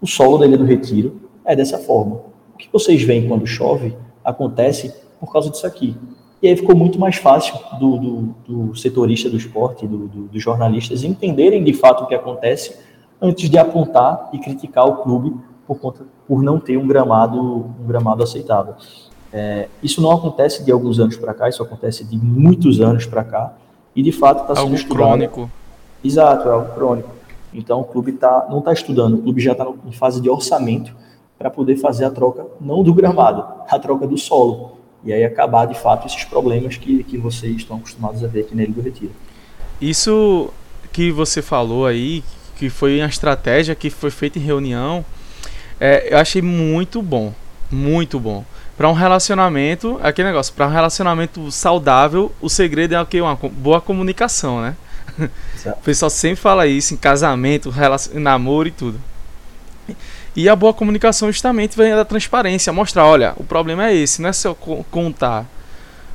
o 0.00 0.06
solo 0.06 0.38
da 0.38 0.46
Ilha 0.46 0.58
do 0.58 0.64
Retiro 0.64 1.20
é 1.44 1.54
dessa 1.54 1.78
forma. 1.78 2.16
O 2.54 2.58
que 2.58 2.68
vocês 2.72 3.02
veem 3.02 3.28
quando 3.28 3.46
chove 3.46 3.96
acontece 4.24 4.92
por 5.20 5.32
causa 5.32 5.48
disso 5.48 5.66
aqui. 5.66 5.96
E 6.42 6.48
aí 6.48 6.56
ficou 6.56 6.76
muito 6.76 6.98
mais 6.98 7.16
fácil 7.16 7.58
do, 7.78 7.98
do, 7.98 8.34
do 8.46 8.76
setorista 8.76 9.30
do 9.30 9.36
esporte, 9.36 9.86
do, 9.86 10.06
do, 10.06 10.22
dos 10.28 10.42
jornalistas, 10.42 11.02
entenderem 11.02 11.64
de 11.64 11.72
fato 11.72 12.04
o 12.04 12.06
que 12.06 12.14
acontece 12.14 12.76
antes 13.20 13.48
de 13.48 13.58
apontar 13.58 14.28
e 14.32 14.38
criticar 14.38 14.86
o 14.86 14.96
clube 14.96 15.34
por 15.66 15.78
conta 15.78 16.04
por 16.28 16.42
não 16.42 16.58
ter 16.58 16.76
um 16.76 16.86
gramado 16.86 17.40
um 17.40 17.86
gramado 17.86 18.22
aceitável. 18.22 18.74
É, 19.32 19.68
isso 19.82 20.00
não 20.00 20.12
acontece 20.12 20.64
de 20.64 20.70
alguns 20.70 20.98
anos 20.98 21.16
para 21.16 21.34
cá, 21.34 21.48
isso 21.48 21.62
acontece 21.62 22.04
de 22.04 22.16
muitos 22.16 22.80
anos 22.80 23.06
para 23.06 23.24
cá, 23.24 23.54
e 23.94 24.02
de 24.02 24.12
fato 24.12 24.42
está 24.42 24.54
sendo 24.54 24.64
algo 24.64 24.74
estudado. 24.74 25.08
crônico. 25.08 25.50
Exato, 26.04 26.48
é 26.48 26.52
algo 26.52 26.74
crônico. 26.74 27.10
Então 27.52 27.80
o 27.80 27.84
clube 27.84 28.12
tá, 28.12 28.46
não 28.50 28.58
está 28.58 28.72
estudando, 28.72 29.14
o 29.14 29.22
clube 29.22 29.40
já 29.40 29.52
está 29.52 29.66
em 29.84 29.92
fase 29.92 30.20
de 30.20 30.28
orçamento 30.28 30.94
para 31.38 31.50
poder 31.50 31.76
fazer 31.76 32.04
a 32.04 32.10
troca, 32.10 32.46
não 32.60 32.82
do 32.82 32.94
gramado, 32.94 33.44
a 33.68 33.78
troca 33.78 34.06
do 34.06 34.16
solo. 34.16 34.75
E 35.06 35.12
aí 35.12 35.24
acabar 35.24 35.66
de 35.66 35.78
fato 35.78 36.06
esses 36.06 36.24
problemas 36.24 36.76
que, 36.76 37.02
que 37.04 37.16
vocês 37.16 37.56
estão 37.56 37.76
acostumados 37.78 38.22
a 38.22 38.26
ver 38.26 38.40
aqui 38.40 38.54
na 38.54 38.64
Ilha 38.64 38.72
do 38.72 38.82
Retiro. 38.82 39.12
Isso 39.80 40.52
que 40.92 41.10
você 41.10 41.40
falou 41.40 41.86
aí, 41.86 42.22
que 42.56 42.68
foi 42.68 42.98
uma 42.98 43.08
estratégia 43.08 43.74
que 43.74 43.88
foi 43.88 44.10
feita 44.10 44.38
em 44.38 44.42
reunião, 44.42 45.04
é, 45.80 46.12
eu 46.12 46.18
achei 46.18 46.42
muito 46.42 47.00
bom. 47.00 47.32
Muito 47.70 48.20
bom 48.20 48.44
para 48.76 48.88
um 48.88 48.92
relacionamento, 48.92 49.98
aquele 50.02 50.28
negócio, 50.28 50.52
para 50.52 50.66
um 50.66 50.70
relacionamento 50.70 51.50
saudável, 51.50 52.30
o 52.40 52.48
segredo 52.48 52.94
é 52.94 53.00
o 53.00 53.06
que 53.06 53.20
uma 53.20 53.34
boa 53.34 53.80
comunicação, 53.80 54.60
né? 54.60 54.76
Certo. 55.56 55.78
O 55.78 55.82
pessoal 55.82 56.10
sempre 56.10 56.36
fala 56.36 56.66
isso 56.66 56.92
em 56.92 56.96
casamento, 56.96 57.72
namoro 58.14 58.68
e 58.68 58.70
tudo. 58.70 59.00
E 60.36 60.50
a 60.50 60.54
boa 60.54 60.74
comunicação 60.74 61.32
justamente 61.32 61.74
vem 61.74 61.96
da 61.96 62.04
transparência, 62.04 62.70
mostrar, 62.70 63.06
olha, 63.06 63.32
o 63.38 63.42
problema 63.42 63.88
é 63.88 63.94
esse, 63.94 64.20
não 64.20 64.28
é 64.28 64.32
só 64.34 64.54
contar. 64.54 65.46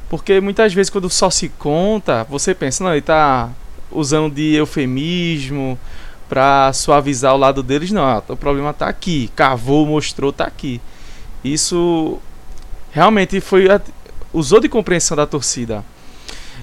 Porque 0.07 0.39
muitas 0.39 0.71
vezes 0.73 0.91
quando 0.91 1.09
só 1.09 1.31
se 1.31 1.49
conta, 1.49 2.23
você 2.29 2.53
pensa, 2.53 2.83
não, 2.83 2.91
ele 2.91 2.99
está 2.99 3.49
usando 3.91 4.31
de 4.31 4.53
eufemismo 4.53 5.77
para 6.29 6.71
suavizar 6.71 7.33
o 7.33 7.37
lado 7.37 7.63
deles, 7.63 7.91
não, 7.91 8.23
o 8.27 8.37
problema 8.37 8.69
está 8.69 8.87
aqui, 8.87 9.31
cavou, 9.35 9.87
mostrou, 9.87 10.29
está 10.29 10.45
aqui. 10.45 10.79
Isso 11.43 12.19
realmente 12.91 13.41
foi 13.41 13.67
usou 14.31 14.59
de 14.59 14.69
compreensão 14.69 15.17
da 15.17 15.25
torcida 15.25 15.83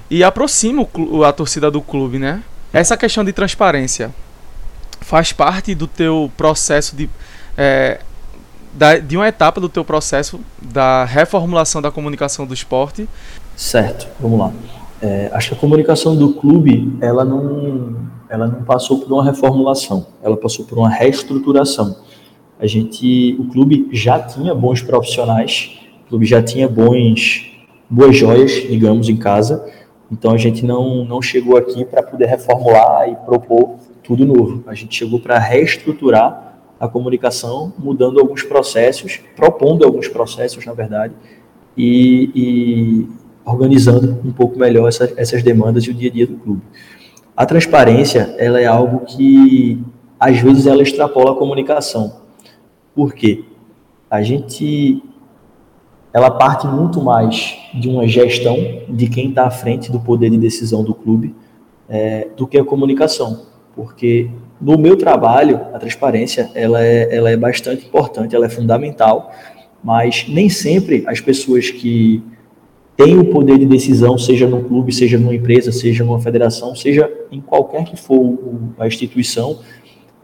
e 0.09 0.23
aproxima 0.23 0.87
a 1.27 1.33
torcida 1.33 1.71
do 1.71 1.83
clube, 1.83 2.19
né? 2.19 2.43
Essa 2.73 2.97
questão 2.97 3.25
de 3.25 3.33
transparência 3.33 4.15
faz 5.01 5.33
parte 5.33 5.75
do 5.75 5.87
teu 5.87 6.31
processo 6.37 6.95
de 6.95 7.11
é, 7.59 8.01
da, 8.73 8.99
de 8.99 9.17
uma 9.17 9.29
etapa 9.29 9.61
do 9.61 9.69
teu 9.69 9.85
processo 9.85 10.41
da 10.63 11.05
reformulação 11.05 11.83
da 11.83 11.91
comunicação 11.91 12.47
do 12.47 12.55
esporte. 12.55 13.09
Certo, 13.57 14.07
vamos 14.21 14.39
lá. 14.39 14.53
É, 15.03 15.31
acho 15.33 15.49
que 15.51 15.55
a 15.55 15.59
comunicação 15.59 16.17
do 16.17 16.35
clube 16.35 16.97
ela 17.01 17.25
não, 17.25 17.97
ela 18.29 18.47
não 18.47 18.63
passou 18.63 19.01
por 19.01 19.13
uma 19.13 19.25
reformulação, 19.25 20.07
ela 20.23 20.37
passou 20.37 20.65
por 20.65 20.79
uma 20.79 20.89
reestruturação. 20.89 21.97
A 22.59 22.67
gente, 22.67 23.37
o 23.39 23.45
clube 23.45 23.89
já 23.93 24.21
tinha 24.21 24.55
bons 24.55 24.81
profissionais 24.81 25.79
o 26.09 26.13
clube 26.13 26.25
já 26.25 26.43
tinha 26.43 26.67
bons, 26.67 27.53
boas 27.89 28.17
joias, 28.17 28.51
digamos, 28.51 29.11
em 29.11 29.17
casa. 29.17 29.63
Então 30.11 30.31
a 30.33 30.39
gente 30.39 30.65
não, 30.65 31.05
não 31.05 31.21
chegou 31.21 31.55
aqui 31.55 31.85
para 31.85 32.03
poder 32.03 32.25
reformular 32.25 33.11
e 33.11 33.15
propor 33.27 33.77
tudo 34.03 34.25
novo. 34.25 34.65
A 34.67 34.75
gente 34.75 34.97
chegou 34.97 35.21
para 35.21 35.39
reestruturar 35.39 36.48
a 36.79 36.89
comunicação, 36.89 37.73
mudando 37.79 38.21
alguns 38.21 38.43
processos, 38.43 39.21
propondo 39.35 39.85
alguns 39.85 40.09
processos, 40.09 40.65
na 40.65 40.73
verdade, 40.73 41.15
e, 41.77 42.31
e 42.35 43.09
organizando 43.45 44.19
um 44.25 44.33
pouco 44.33 44.59
melhor 44.59 44.89
essa, 44.89 45.13
essas 45.17 45.43
demandas 45.43 45.85
e 45.85 45.91
o 45.91 45.95
dia 45.95 46.11
a 46.11 46.13
dia 46.13 46.27
do 46.27 46.37
clube. 46.37 46.63
A 47.37 47.47
transparência, 47.47 48.35
ela 48.39 48.61
é 48.61 48.67
algo 48.67 49.07
que 49.07 49.83
às 50.19 50.39
vezes 50.39 50.67
ela 50.67 50.83
extrapola 50.83 51.33
a 51.33 51.35
comunicação. 51.35 52.21
Por 52.95 53.15
quê? 53.15 53.45
A 54.11 54.23
gente 54.23 55.03
ela 56.13 56.31
parte 56.31 56.67
muito 56.67 57.01
mais 57.01 57.57
de 57.75 57.89
uma 57.89 58.09
gestão 58.09 58.57
de 58.89 59.09
quem 59.09 59.29
está 59.29 59.47
à 59.47 59.51
frente 59.51 59.93
do 59.93 60.01
poder 60.01 60.31
de 60.31 60.39
decisão 60.39 60.83
do 60.83 60.95
clube 60.95 61.35
é, 61.89 62.29
do 62.37 62.47
que 62.47 62.59
a 62.59 62.65
comunicação, 62.65 63.43
porque 63.75 64.31
no 64.61 64.79
meu 64.79 64.97
trabalho 64.97 65.61
a 65.73 65.79
transparência 65.79 66.51
ela 66.55 66.85
é, 66.85 67.15
ela 67.15 67.31
é 67.31 67.37
bastante 67.37 67.87
importante, 67.87 68.35
ela 68.35 68.47
é 68.47 68.49
fundamental, 68.49 69.33
mas 69.83 70.27
nem 70.29 70.49
sempre 70.49 71.05
as 71.07 71.21
pessoas 71.21 71.71
que 71.71 72.23
têm 72.97 73.17
o 73.17 73.27
poder 73.27 73.59
de 73.59 73.67
decisão, 73.67 74.19
seja 74.19 74.47
no 74.49 74.65
clube, 74.65 74.93
seja 74.93 75.17
numa 75.17 75.35
empresa, 75.35 75.71
seja 75.71 76.05
numa 76.05 76.21
federação, 76.21 76.75
seja 76.75 77.09
em 77.31 77.41
qualquer 77.41 77.85
que 77.85 77.97
for 77.97 78.37
a 78.79 78.87
instituição, 78.87 79.61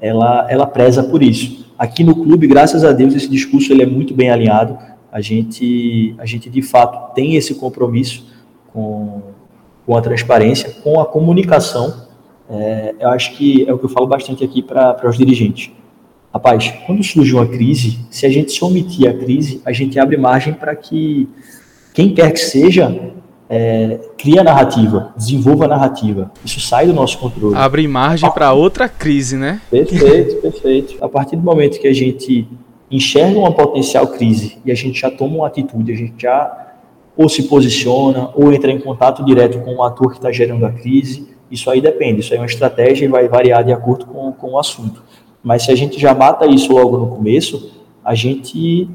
ela, 0.00 0.46
ela 0.50 0.66
preza 0.66 1.02
por 1.02 1.22
isso. 1.22 1.72
Aqui 1.78 2.02
no 2.02 2.14
clube, 2.14 2.48
graças 2.48 2.84
a 2.84 2.92
Deus, 2.92 3.14
esse 3.14 3.28
discurso 3.28 3.72
ele 3.72 3.82
é 3.82 3.86
muito 3.86 4.12
bem 4.12 4.30
alinhado 4.30 4.76
a 5.14 5.20
gente, 5.20 6.12
a 6.18 6.26
gente 6.26 6.50
de 6.50 6.60
fato 6.60 7.14
tem 7.14 7.36
esse 7.36 7.54
compromisso 7.54 8.26
com, 8.72 9.22
com 9.86 9.96
a 9.96 10.00
transparência, 10.00 10.68
com 10.82 11.00
a 11.00 11.06
comunicação. 11.06 12.03
É, 12.54 12.94
eu 13.00 13.08
acho 13.10 13.36
que 13.36 13.68
é 13.68 13.72
o 13.72 13.78
que 13.78 13.84
eu 13.84 13.88
falo 13.88 14.06
bastante 14.06 14.44
aqui 14.44 14.62
para 14.62 15.08
os 15.08 15.16
dirigentes. 15.16 15.70
Rapaz, 16.32 16.72
quando 16.86 17.02
surge 17.02 17.34
uma 17.34 17.46
crise, 17.46 17.98
se 18.10 18.26
a 18.26 18.28
gente 18.28 18.52
se 18.52 18.64
omitir 18.64 19.08
a 19.08 19.14
crise, 19.14 19.60
a 19.64 19.72
gente 19.72 19.98
abre 19.98 20.16
margem 20.16 20.52
para 20.52 20.74
que 20.74 21.28
quem 21.92 22.12
quer 22.12 22.32
que 22.32 22.40
seja 22.40 23.12
é, 23.48 24.00
crie 24.18 24.38
a 24.38 24.44
narrativa, 24.44 25.12
desenvolva 25.16 25.66
a 25.66 25.68
narrativa. 25.68 26.32
Isso 26.44 26.60
sai 26.60 26.86
do 26.86 26.92
nosso 26.92 27.18
controle. 27.18 27.56
Abre 27.56 27.86
margem 27.86 28.30
para 28.30 28.52
outra 28.52 28.88
crise, 28.88 29.36
né? 29.36 29.60
Perfeito, 29.70 30.36
perfeito. 30.36 31.04
A 31.04 31.08
partir 31.08 31.36
do 31.36 31.42
momento 31.42 31.78
que 31.78 31.86
a 31.86 31.94
gente 31.94 32.48
enxerga 32.90 33.38
uma 33.38 33.52
potencial 33.52 34.06
crise 34.08 34.58
e 34.64 34.72
a 34.72 34.74
gente 34.74 35.00
já 35.00 35.10
toma 35.10 35.36
uma 35.36 35.46
atitude, 35.46 35.92
a 35.92 35.96
gente 35.96 36.14
já 36.20 36.60
ou 37.16 37.28
se 37.28 37.44
posiciona 37.44 38.30
ou 38.34 38.52
entra 38.52 38.72
em 38.72 38.80
contato 38.80 39.24
direto 39.24 39.60
com 39.60 39.76
o 39.76 39.82
ator 39.84 40.10
que 40.10 40.16
está 40.16 40.32
gerando 40.32 40.66
a 40.66 40.72
crise, 40.72 41.33
isso 41.50 41.70
aí 41.70 41.80
depende, 41.80 42.20
isso 42.20 42.32
aí 42.32 42.38
é 42.38 42.40
uma 42.40 42.46
estratégia 42.46 43.04
e 43.04 43.08
vai 43.08 43.28
variar 43.28 43.64
de 43.64 43.72
acordo 43.72 44.06
com, 44.06 44.32
com 44.32 44.52
o 44.52 44.58
assunto. 44.58 45.02
Mas 45.42 45.64
se 45.64 45.70
a 45.70 45.74
gente 45.74 46.00
já 46.00 46.14
mata 46.14 46.46
isso 46.46 46.72
logo 46.72 46.96
no 46.96 47.08
começo, 47.08 47.72
a 48.04 48.14
gente 48.14 48.88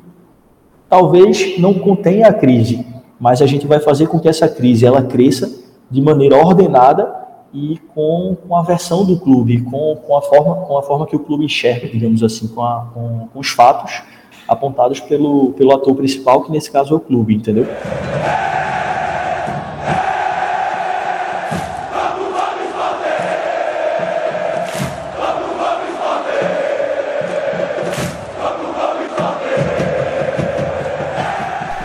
talvez 0.90 1.60
não 1.60 1.74
contenha 1.74 2.28
a 2.28 2.34
crise, 2.34 2.86
mas 3.20 3.42
a 3.42 3.46
gente 3.46 3.68
vai 3.68 3.80
fazer 3.80 4.08
com 4.08 4.20
que 4.20 4.28
essa 4.28 4.50
crise 4.50 4.86
ela 4.86 5.04
cresça 5.04 5.60
de 5.90 6.02
maneira 6.02 6.38
ordenada 6.38 7.20
e 7.54 7.80
com, 7.94 8.36
com 8.48 8.56
a 8.56 8.62
versão 8.62 9.06
do 9.06 9.20
clube, 9.20 9.62
com, 9.62 9.96
com, 9.96 10.18
a 10.18 10.22
forma, 10.22 10.56
com 10.56 10.78
a 10.78 10.84
forma 10.84 11.06
que 11.06 11.16
o 11.16 11.20
clube 11.20 11.46
enxerga, 11.46 11.88
digamos 11.88 12.24
assim, 12.24 12.48
com, 12.48 12.62
a, 12.64 12.88
com, 12.94 13.28
com 13.34 13.40
os 13.40 13.50
fatos 13.50 14.02
apontados 14.48 15.00
pelo, 15.00 15.54
pelo 15.54 15.72
ator 15.74 15.96
principal, 15.96 16.44
que 16.44 16.52
nesse 16.52 16.72
caso 16.72 16.94
é 16.94 16.98
o 16.98 17.00
clube, 17.00 17.36
entendeu? 17.36 17.68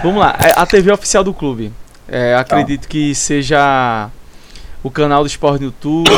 Vamos 0.05 0.21
lá, 0.21 0.37
é, 0.38 0.53
a 0.55 0.67
TV 0.67 0.93
oficial 0.93 1.25
do 1.25 1.33
clube. 1.33 1.73
É, 2.07 2.35
acredito 2.35 2.87
que 2.87 3.14
seja 3.14 4.11
o 4.83 4.90
canal 4.90 5.23
do 5.23 5.27
Esporte 5.27 5.61
no 5.61 5.69
YouTube, 5.69 6.11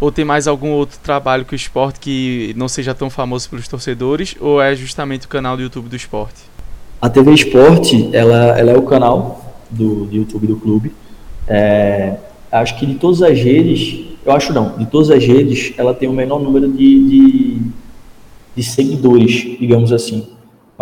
ou 0.00 0.10
tem 0.10 0.24
mais 0.24 0.48
algum 0.48 0.72
outro 0.72 0.98
trabalho 1.00 1.44
que 1.44 1.54
o 1.54 1.56
esporte 1.56 2.00
que 2.00 2.52
não 2.56 2.66
seja 2.66 2.92
tão 2.92 3.08
famoso 3.08 3.48
pelos 3.48 3.68
torcedores, 3.68 4.34
ou 4.40 4.60
é 4.60 4.74
justamente 4.74 5.26
o 5.26 5.28
canal 5.28 5.56
do 5.56 5.62
YouTube 5.62 5.88
do 5.88 5.94
esporte? 5.94 6.40
A 7.00 7.08
TV 7.08 7.32
Esporte, 7.32 8.10
ela, 8.12 8.58
ela 8.58 8.72
é 8.72 8.76
o 8.76 8.82
canal 8.82 9.54
do, 9.70 10.06
do 10.06 10.16
YouTube 10.16 10.48
do 10.48 10.56
clube. 10.56 10.92
É, 11.46 12.16
acho 12.50 12.76
que 12.76 12.84
de 12.84 12.96
todas 12.96 13.22
as 13.22 13.38
redes, 13.38 14.04
eu 14.26 14.32
acho 14.32 14.52
não, 14.52 14.76
de 14.76 14.86
todas 14.86 15.12
as 15.12 15.24
redes, 15.24 15.72
ela 15.78 15.94
tem 15.94 16.08
o 16.08 16.12
menor 16.12 16.40
número 16.40 16.68
de, 16.68 17.08
de, 17.08 17.60
de 18.56 18.62
seguidores, 18.64 19.56
digamos 19.60 19.92
assim. 19.92 20.26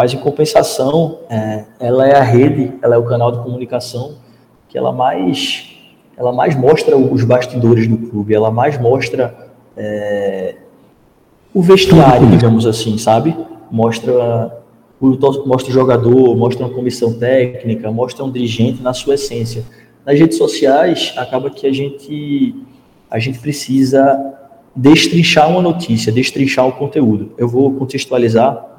Mas 0.00 0.14
em 0.14 0.16
compensação, 0.16 1.18
é, 1.28 1.66
ela 1.78 2.08
é 2.08 2.16
a 2.16 2.22
rede, 2.22 2.72
ela 2.80 2.94
é 2.94 2.98
o 2.98 3.04
canal 3.04 3.30
de 3.30 3.38
comunicação 3.40 4.14
que 4.66 4.78
ela 4.78 4.90
mais, 4.90 5.76
ela 6.16 6.32
mais 6.32 6.56
mostra 6.56 6.96
os 6.96 7.22
bastidores 7.22 7.86
do 7.86 7.98
clube, 8.08 8.34
ela 8.34 8.50
mais 8.50 8.80
mostra 8.80 9.50
é, 9.76 10.54
o 11.52 11.60
vestuário, 11.60 12.30
digamos 12.30 12.64
assim, 12.66 12.96
sabe? 12.96 13.36
Mostra 13.70 14.62
o, 14.98 15.10
mostra 15.46 15.70
o 15.70 15.74
jogador, 15.74 16.34
mostra 16.34 16.64
uma 16.64 16.74
comissão 16.74 17.12
técnica, 17.18 17.90
mostra 17.92 18.24
um 18.24 18.32
dirigente 18.32 18.82
na 18.82 18.94
sua 18.94 19.16
essência. 19.16 19.64
Nas 20.06 20.18
redes 20.18 20.38
sociais, 20.38 21.12
acaba 21.14 21.50
que 21.50 21.66
a 21.66 21.72
gente, 21.74 22.54
a 23.10 23.18
gente 23.18 23.38
precisa 23.38 24.18
destrinchar 24.74 25.50
uma 25.50 25.60
notícia, 25.60 26.10
destrinchar 26.10 26.66
o 26.66 26.72
conteúdo. 26.72 27.32
Eu 27.36 27.46
vou 27.46 27.74
contextualizar 27.74 28.69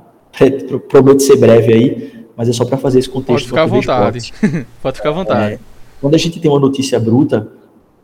prometo 0.90 1.22
ser 1.22 1.38
breve 1.38 1.74
aí, 1.74 2.26
mas 2.36 2.50
é 2.50 2.54
só 2.54 2.66
para 2.66 2.78
fazer 2.78 3.00
esse 3.00 3.10
contexto. 3.10 3.28
Pode 3.28 3.46
ficar 3.48 3.64
à 3.64 3.66
vontade. 3.66 4.34
Pode 4.82 4.98
ficar 4.98 5.10
à 5.10 5.14
vontade. 5.14 5.54
É, 5.54 5.60
quando 6.00 6.16
a 6.16 6.18
gente 6.18 6.40
tem 6.40 6.50
uma 6.50 6.60
notícia 6.60 7.00
bruta, 7.00 7.52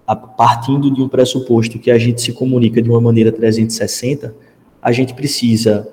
a, 0.06 0.16
partindo 0.16 0.92
de 0.92 1.02
um 1.02 1.08
pressuposto 1.08 1.80
que 1.80 1.90
a 1.90 1.98
gente 1.98 2.22
se 2.22 2.32
comunica 2.34 2.82
de 2.82 2.90
uma 2.90 3.02
maneira 3.02 3.32
360, 3.32 4.36
a 4.82 4.92
gente 4.92 5.14
precisa 5.14 5.88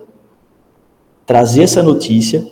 trazer 1.27 1.63
essa 1.63 1.83
notícia, 1.83 2.47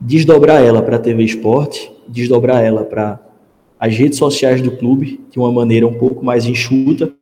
desdobrar 0.00 0.62
ela 0.62 0.80
para 0.80 0.96
a 0.96 0.98
TV 0.98 1.24
Esporte, 1.24 1.92
desdobrar 2.06 2.62
ela 2.62 2.84
para 2.84 3.20
as 3.78 3.94
redes 3.94 4.18
sociais 4.18 4.62
do 4.62 4.70
clube 4.70 5.20
de 5.30 5.38
uma 5.38 5.52
maneira 5.52 5.86
um 5.86 5.94
pouco 5.94 6.24
mais 6.24 6.46
enxuta, 6.46 7.12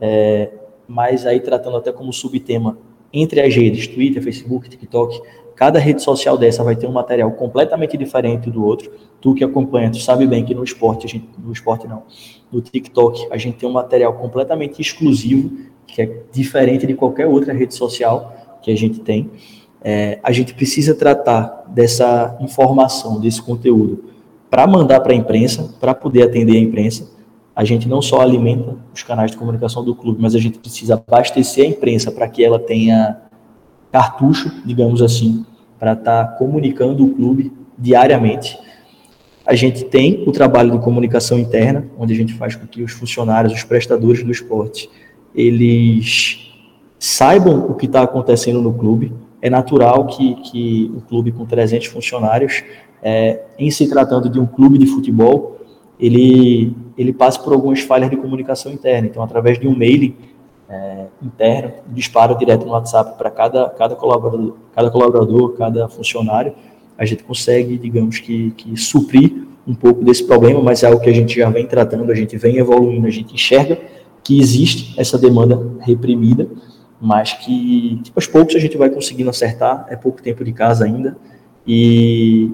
é, 0.00 0.50
mas 0.86 1.26
aí 1.26 1.40
tratando 1.40 1.76
até 1.78 1.90
como 1.90 2.12
subtema 2.12 2.78
entre 3.20 3.40
as 3.40 3.54
redes, 3.54 3.86
Twitter, 3.86 4.22
Facebook, 4.22 4.68
TikTok, 4.68 5.20
cada 5.54 5.78
rede 5.78 6.02
social 6.02 6.36
dessa 6.36 6.62
vai 6.62 6.76
ter 6.76 6.86
um 6.86 6.92
material 6.92 7.32
completamente 7.32 7.96
diferente 7.96 8.50
do 8.50 8.64
outro. 8.64 8.90
Tu 9.20 9.34
que 9.34 9.42
acompanha, 9.42 9.90
tu 9.90 9.98
sabe 9.98 10.26
bem 10.26 10.44
que 10.44 10.54
no 10.54 10.62
esporte, 10.62 11.08
gente, 11.08 11.28
no 11.38 11.52
esporte 11.52 11.88
não, 11.88 12.02
no 12.52 12.60
TikTok, 12.60 13.26
a 13.30 13.38
gente 13.38 13.56
tem 13.56 13.68
um 13.68 13.72
material 13.72 14.12
completamente 14.12 14.80
exclusivo, 14.80 15.50
que 15.86 16.02
é 16.02 16.22
diferente 16.30 16.86
de 16.86 16.94
qualquer 16.94 17.26
outra 17.26 17.54
rede 17.54 17.74
social 17.74 18.58
que 18.62 18.70
a 18.70 18.76
gente 18.76 19.00
tem. 19.00 19.30
É, 19.82 20.18
a 20.22 20.32
gente 20.32 20.52
precisa 20.52 20.94
tratar 20.94 21.64
dessa 21.68 22.36
informação, 22.40 23.20
desse 23.20 23.40
conteúdo, 23.40 24.04
para 24.50 24.66
mandar 24.66 25.00
para 25.00 25.12
a 25.12 25.16
imprensa, 25.16 25.74
para 25.80 25.94
poder 25.94 26.22
atender 26.22 26.56
a 26.56 26.60
imprensa, 26.60 27.15
a 27.56 27.64
gente 27.64 27.88
não 27.88 28.02
só 28.02 28.20
alimenta 28.20 28.76
os 28.94 29.02
canais 29.02 29.30
de 29.30 29.38
comunicação 29.38 29.82
do 29.82 29.94
clube, 29.94 30.20
mas 30.20 30.34
a 30.34 30.38
gente 30.38 30.58
precisa 30.58 31.02
abastecer 31.08 31.64
a 31.64 31.68
imprensa 31.68 32.12
para 32.12 32.28
que 32.28 32.44
ela 32.44 32.58
tenha 32.58 33.16
cartucho, 33.90 34.52
digamos 34.62 35.00
assim, 35.00 35.46
para 35.78 35.94
estar 35.94 36.24
tá 36.24 36.32
comunicando 36.32 37.02
o 37.02 37.14
clube 37.14 37.50
diariamente. 37.78 38.58
A 39.46 39.54
gente 39.54 39.84
tem 39.86 40.22
o 40.26 40.32
trabalho 40.32 40.72
de 40.72 40.78
comunicação 40.80 41.38
interna, 41.38 41.88
onde 41.98 42.12
a 42.12 42.16
gente 42.16 42.34
faz 42.34 42.54
com 42.54 42.66
que 42.66 42.82
os 42.82 42.92
funcionários, 42.92 43.54
os 43.54 43.64
prestadores 43.64 44.22
do 44.22 44.30
esporte, 44.30 44.90
eles 45.34 46.52
saibam 46.98 47.70
o 47.70 47.74
que 47.74 47.86
está 47.86 48.02
acontecendo 48.02 48.60
no 48.60 48.74
clube. 48.74 49.14
É 49.40 49.48
natural 49.48 50.06
que, 50.08 50.34
que 50.50 50.92
um 50.94 51.00
clube 51.00 51.32
com 51.32 51.46
300 51.46 51.86
funcionários, 51.86 52.62
é, 53.02 53.44
em 53.58 53.70
se 53.70 53.88
tratando 53.88 54.28
de 54.28 54.38
um 54.38 54.46
clube 54.46 54.76
de 54.76 54.86
futebol, 54.86 55.56
ele 55.98 56.76
ele 56.96 57.12
passa 57.12 57.38
por 57.40 57.52
algumas 57.52 57.80
falhas 57.80 58.10
de 58.10 58.16
comunicação 58.16 58.72
interna. 58.72 59.06
Então, 59.06 59.22
através 59.22 59.58
de 59.58 59.68
um 59.68 59.76
mailing 59.76 60.16
é, 60.68 61.06
interno, 61.22 61.72
disparo 61.88 62.36
direto 62.36 62.64
no 62.64 62.72
WhatsApp 62.72 63.16
para 63.16 63.30
cada, 63.30 63.68
cada, 63.70 63.94
colaborador, 63.94 64.56
cada 64.74 64.90
colaborador, 64.90 65.52
cada 65.52 65.88
funcionário, 65.88 66.54
a 66.98 67.04
gente 67.04 67.22
consegue, 67.22 67.76
digamos 67.76 68.18
que, 68.18 68.50
que 68.52 68.76
suprir 68.76 69.46
um 69.66 69.74
pouco 69.74 70.04
desse 70.04 70.24
problema, 70.24 70.62
mas 70.62 70.82
é 70.82 70.86
algo 70.86 71.00
que 71.00 71.10
a 71.10 71.12
gente 71.12 71.36
já 71.36 71.50
vem 71.50 71.66
tratando, 71.66 72.10
a 72.10 72.14
gente 72.14 72.36
vem 72.36 72.56
evoluindo, 72.56 73.06
a 73.06 73.10
gente 73.10 73.34
enxerga 73.34 73.78
que 74.22 74.40
existe 74.40 74.98
essa 74.98 75.18
demanda 75.18 75.60
reprimida, 75.80 76.48
mas 77.00 77.32
que, 77.32 78.00
tipo, 78.02 78.18
aos 78.18 78.26
poucos 78.26 78.54
a 78.54 78.58
gente 78.58 78.76
vai 78.76 78.88
conseguindo 78.88 79.28
acertar, 79.28 79.86
é 79.90 79.96
pouco 79.96 80.22
tempo 80.22 80.44
de 80.44 80.52
casa 80.52 80.84
ainda, 80.84 81.16
e 81.66 82.52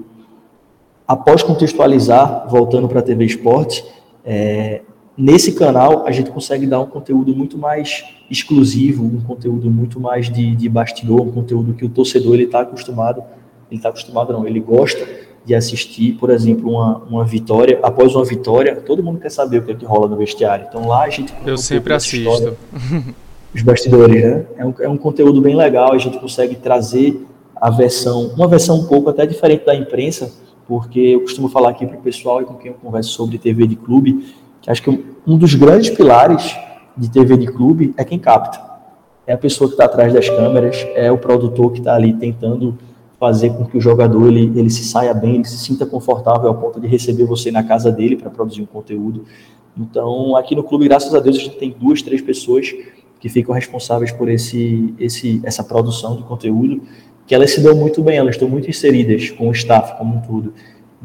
após 1.07 1.43
contextualizar, 1.43 2.47
voltando 2.49 2.87
para 2.87 2.99
a 2.99 3.03
TV 3.03 3.25
Esporte, 3.25 3.85
é, 4.25 4.81
nesse 5.17 5.53
canal, 5.53 6.05
a 6.05 6.11
gente 6.11 6.31
consegue 6.31 6.65
dar 6.65 6.79
um 6.79 6.87
conteúdo 6.87 7.35
muito 7.35 7.57
mais 7.57 8.03
exclusivo, 8.29 9.03
um 9.03 9.21
conteúdo 9.21 9.69
muito 9.69 9.99
mais 9.99 10.29
de, 10.29 10.55
de 10.55 10.69
bastidor, 10.69 11.21
um 11.21 11.31
conteúdo 11.31 11.73
que 11.73 11.85
o 11.85 11.89
torcedor 11.89 12.35
ele 12.35 12.43
está 12.43 12.61
acostumado, 12.61 13.23
ele 13.69 13.79
está 13.79 13.89
acostumado 13.89 14.33
não, 14.33 14.47
ele 14.47 14.59
gosta 14.59 15.05
de 15.45 15.53
assistir, 15.53 16.13
por 16.13 16.29
exemplo, 16.29 16.71
uma, 16.71 16.97
uma 16.99 17.25
vitória, 17.25 17.79
após 17.83 18.15
uma 18.15 18.23
vitória, 18.23 18.75
todo 18.77 19.03
mundo 19.03 19.19
quer 19.19 19.29
saber 19.29 19.59
o 19.59 19.63
que, 19.63 19.71
é 19.71 19.75
que 19.75 19.85
rola 19.85 20.07
no 20.07 20.15
vestiário. 20.15 20.65
Então 20.69 20.87
lá 20.87 21.03
a 21.03 21.09
gente 21.09 21.33
eu 21.45 21.57
sempre 21.57 21.93
assisto 21.93 22.17
história, 22.17 22.53
os 23.53 23.61
bastidores, 23.61 24.23
né? 24.23 24.45
É 24.57 24.65
um, 24.65 24.73
é 24.79 24.89
um 24.89 24.97
conteúdo 24.97 25.41
bem 25.41 25.55
legal, 25.55 25.93
a 25.93 25.97
gente 25.97 26.17
consegue 26.17 26.55
trazer 26.55 27.25
a 27.55 27.69
versão, 27.69 28.31
uma 28.35 28.47
versão 28.47 28.79
um 28.79 28.87
pouco 28.87 29.09
até 29.09 29.25
diferente 29.25 29.65
da 29.65 29.75
imprensa, 29.75 30.31
porque 30.67 30.99
eu 30.99 31.21
costumo 31.21 31.49
falar 31.49 31.69
aqui 31.69 31.85
para 31.85 31.97
o 31.97 32.01
pessoal 32.01 32.41
e 32.41 32.45
com 32.45 32.55
quem 32.55 32.71
eu 32.71 32.77
converso 32.77 33.11
sobre 33.11 33.37
TV 33.37 33.67
de 33.67 33.75
clube, 33.75 34.33
que 34.61 34.69
acho 34.69 34.81
que 34.81 35.05
um 35.25 35.37
dos 35.37 35.53
grandes 35.55 35.89
pilares 35.89 36.55
de 36.95 37.09
TV 37.09 37.37
de 37.37 37.47
clube 37.47 37.93
é 37.97 38.03
quem 38.03 38.19
capta. 38.19 38.61
É 39.25 39.33
a 39.33 39.37
pessoa 39.37 39.67
que 39.67 39.73
está 39.73 39.85
atrás 39.85 40.13
das 40.13 40.29
câmeras, 40.29 40.85
é 40.95 41.11
o 41.11 41.17
produtor 41.17 41.71
que 41.71 41.79
está 41.79 41.95
ali 41.95 42.13
tentando 42.13 42.77
fazer 43.19 43.51
com 43.51 43.65
que 43.65 43.77
o 43.77 43.81
jogador 43.81 44.27
ele, 44.27 44.51
ele 44.59 44.69
se 44.69 44.83
saia 44.83 45.13
bem, 45.13 45.35
ele 45.35 45.45
se 45.45 45.57
sinta 45.57 45.85
confortável 45.85 46.49
ao 46.49 46.55
ponto 46.55 46.79
de 46.79 46.87
receber 46.87 47.23
você 47.25 47.51
na 47.51 47.63
casa 47.63 47.89
dele 47.89 48.17
para 48.17 48.29
produzir 48.29 48.61
um 48.61 48.65
conteúdo. 48.65 49.23
Então, 49.77 50.35
aqui 50.35 50.55
no 50.55 50.63
clube, 50.63 50.85
graças 50.85 51.15
a 51.15 51.19
Deus, 51.19 51.37
a 51.37 51.39
gente 51.39 51.55
tem 51.55 51.71
duas, 51.71 52.01
três 52.01 52.21
pessoas 52.21 52.73
que 53.19 53.29
ficam 53.29 53.55
responsáveis 53.55 54.11
por 54.11 54.27
esse, 54.27 54.93
esse, 54.99 55.41
essa 55.45 55.63
produção 55.63 56.17
de 56.17 56.23
conteúdo 56.23 56.81
que 57.25 57.33
elas 57.33 57.51
se 57.51 57.61
dão 57.61 57.75
muito 57.75 58.01
bem, 58.01 58.17
elas 58.17 58.35
estão 58.35 58.49
muito 58.49 58.69
inseridas 58.69 59.29
com 59.31 59.49
o 59.49 59.51
staff 59.51 59.97
como 59.97 60.17
um 60.17 60.21
todo. 60.21 60.53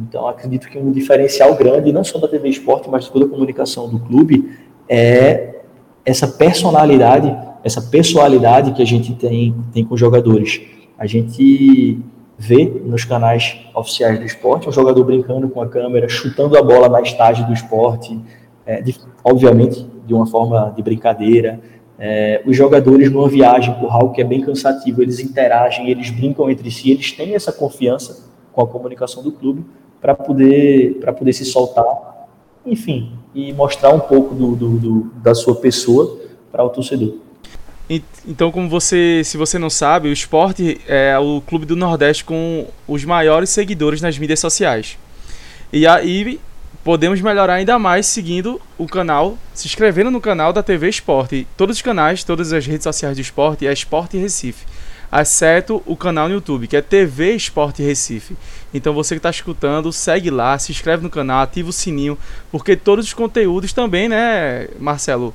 Então, 0.00 0.28
acredito 0.28 0.68
que 0.68 0.78
um 0.78 0.92
diferencial 0.92 1.54
grande, 1.56 1.92
não 1.92 2.04
só 2.04 2.18
da 2.18 2.28
TV 2.28 2.48
Esporte, 2.48 2.88
mas 2.88 3.04
de 3.04 3.10
toda 3.10 3.26
a 3.26 3.28
comunicação 3.28 3.88
do 3.88 3.98
clube, 3.98 4.56
é 4.88 5.56
essa 6.04 6.26
personalidade, 6.26 7.36
essa 7.64 7.82
personalidade 7.82 8.72
que 8.72 8.82
a 8.82 8.86
gente 8.86 9.14
tem, 9.14 9.54
tem 9.72 9.84
com 9.84 9.94
os 9.94 10.00
jogadores. 10.00 10.60
A 10.96 11.06
gente 11.06 12.00
vê 12.38 12.64
nos 12.84 13.04
canais 13.04 13.58
oficiais 13.74 14.18
do 14.18 14.24
esporte 14.24 14.68
um 14.68 14.72
jogador 14.72 15.02
brincando 15.04 15.48
com 15.48 15.60
a 15.60 15.66
câmera, 15.66 16.08
chutando 16.08 16.56
a 16.56 16.62
bola 16.62 16.88
na 16.88 17.00
estágio 17.00 17.44
do 17.46 17.52
esporte, 17.52 18.18
é, 18.64 18.80
de, 18.80 18.94
obviamente 19.24 19.84
de 20.06 20.14
uma 20.14 20.26
forma 20.26 20.72
de 20.74 20.82
brincadeira. 20.82 21.60
É, 21.98 22.42
os 22.46 22.56
jogadores 22.56 23.10
numa 23.10 23.28
viagem 23.28 23.74
por 23.74 23.90
algo 23.90 24.12
que 24.12 24.20
é 24.20 24.24
bem 24.24 24.40
cansativo, 24.40 25.02
eles 25.02 25.18
interagem, 25.18 25.90
eles 25.90 26.10
brincam 26.10 26.48
entre 26.48 26.70
si, 26.70 26.92
eles 26.92 27.10
têm 27.12 27.34
essa 27.34 27.52
confiança 27.52 28.24
com 28.52 28.62
a 28.62 28.66
comunicação 28.66 29.22
do 29.22 29.32
clube 29.32 29.64
para 30.00 30.14
poder, 30.14 31.00
poder 31.18 31.32
se 31.32 31.44
soltar, 31.44 32.28
enfim, 32.64 33.12
e 33.34 33.52
mostrar 33.52 33.90
um 33.92 33.98
pouco 33.98 34.34
do, 34.34 34.54
do, 34.54 34.78
do 34.78 35.00
da 35.16 35.34
sua 35.34 35.56
pessoa 35.56 36.18
para 36.52 36.62
o 36.62 36.68
torcedor. 36.68 37.14
Então, 38.26 38.52
como 38.52 38.68
você, 38.68 39.22
se 39.24 39.38
você 39.38 39.58
não 39.58 39.70
sabe, 39.70 40.08
o 40.08 40.12
esporte 40.12 40.78
é 40.86 41.18
o 41.18 41.40
clube 41.40 41.64
do 41.64 41.74
Nordeste 41.74 42.22
com 42.22 42.66
os 42.86 43.04
maiores 43.04 43.48
seguidores 43.48 44.02
nas 44.02 44.18
mídias 44.18 44.40
sociais. 44.40 44.98
E 45.72 45.86
aí 45.86 46.38
podemos 46.88 47.20
melhorar 47.20 47.52
ainda 47.52 47.78
mais 47.78 48.06
seguindo 48.06 48.58
o 48.78 48.86
canal, 48.86 49.36
se 49.52 49.66
inscrevendo 49.66 50.10
no 50.10 50.22
canal 50.22 50.54
da 50.54 50.62
TV 50.62 50.88
Esporte. 50.88 51.46
Todos 51.54 51.76
os 51.76 51.82
canais, 51.82 52.24
todas 52.24 52.50
as 52.50 52.66
redes 52.66 52.84
sociais 52.84 53.14
do 53.14 53.20
esporte 53.20 53.66
é 53.66 53.72
Esporte 53.74 54.16
Recife. 54.16 54.64
Exceto 55.12 55.82
o 55.84 55.94
canal 55.94 56.28
no 56.28 56.36
YouTube, 56.36 56.66
que 56.66 56.74
é 56.74 56.80
TV 56.80 57.34
Esporte 57.34 57.82
Recife. 57.82 58.34
Então 58.72 58.94
você 58.94 59.14
que 59.14 59.18
está 59.18 59.28
escutando, 59.28 59.92
segue 59.92 60.30
lá, 60.30 60.58
se 60.58 60.72
inscreve 60.72 61.02
no 61.02 61.10
canal, 61.10 61.42
ativa 61.42 61.68
o 61.68 61.74
sininho, 61.74 62.16
porque 62.50 62.74
todos 62.74 63.04
os 63.04 63.12
conteúdos 63.12 63.74
também, 63.74 64.08
né, 64.08 64.68
Marcelo? 64.80 65.34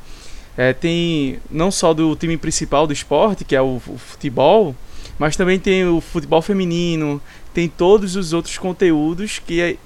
É, 0.57 0.73
tem 0.73 1.37
não 1.51 1.69
só 1.69 1.93
do 1.93 2.15
time 2.15 2.35
principal 2.35 2.87
do 2.87 2.93
esporte, 2.93 3.45
que 3.45 3.55
é 3.55 3.61
o, 3.61 3.79
o 3.87 3.97
futebol, 3.99 4.75
mas 5.19 5.35
também 5.35 5.59
tem 5.59 5.85
o 5.85 6.01
futebol 6.01 6.41
feminino, 6.41 7.21
tem 7.53 7.69
todos 7.69 8.15
os 8.15 8.33
outros 8.33 8.57
conteúdos 8.57 9.37
que 9.37 9.61
é, 9.61 9.77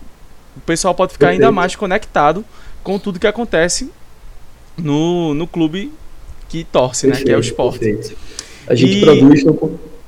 o 0.57 0.61
pessoal 0.61 0.93
pode 0.93 1.13
ficar 1.13 1.27
Perfeito. 1.27 1.43
ainda 1.43 1.51
mais 1.51 1.75
conectado 1.75 2.43
com 2.83 2.97
tudo 2.97 3.19
que 3.19 3.27
acontece 3.27 3.91
no, 4.77 5.33
no 5.33 5.47
clube 5.47 5.91
que 6.49 6.63
torce, 6.63 7.07
Perfeito, 7.07 7.25
né? 7.25 7.31
Que 7.31 7.35
é 7.35 7.37
o 7.37 7.41
esporte. 7.41 7.79
Perfeito. 7.79 8.17
A 8.67 8.75
gente 8.75 8.97
e... 8.97 9.01
produz. 9.01 9.43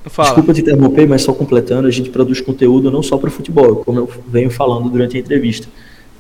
Fala. 0.05 0.29
Desculpa 0.29 0.53
te 0.53 0.61
interromper, 0.61 1.07
mas 1.07 1.21
só 1.21 1.33
completando, 1.33 1.87
a 1.87 1.91
gente 1.91 2.09
produz 2.09 2.39
conteúdo 2.39 2.89
não 2.89 3.03
só 3.03 3.17
para 3.17 3.29
futebol, 3.29 3.77
como 3.77 3.99
eu 3.99 4.09
venho 4.27 4.49
falando 4.49 4.89
durante 4.89 5.17
a 5.17 5.19
entrevista. 5.19 5.67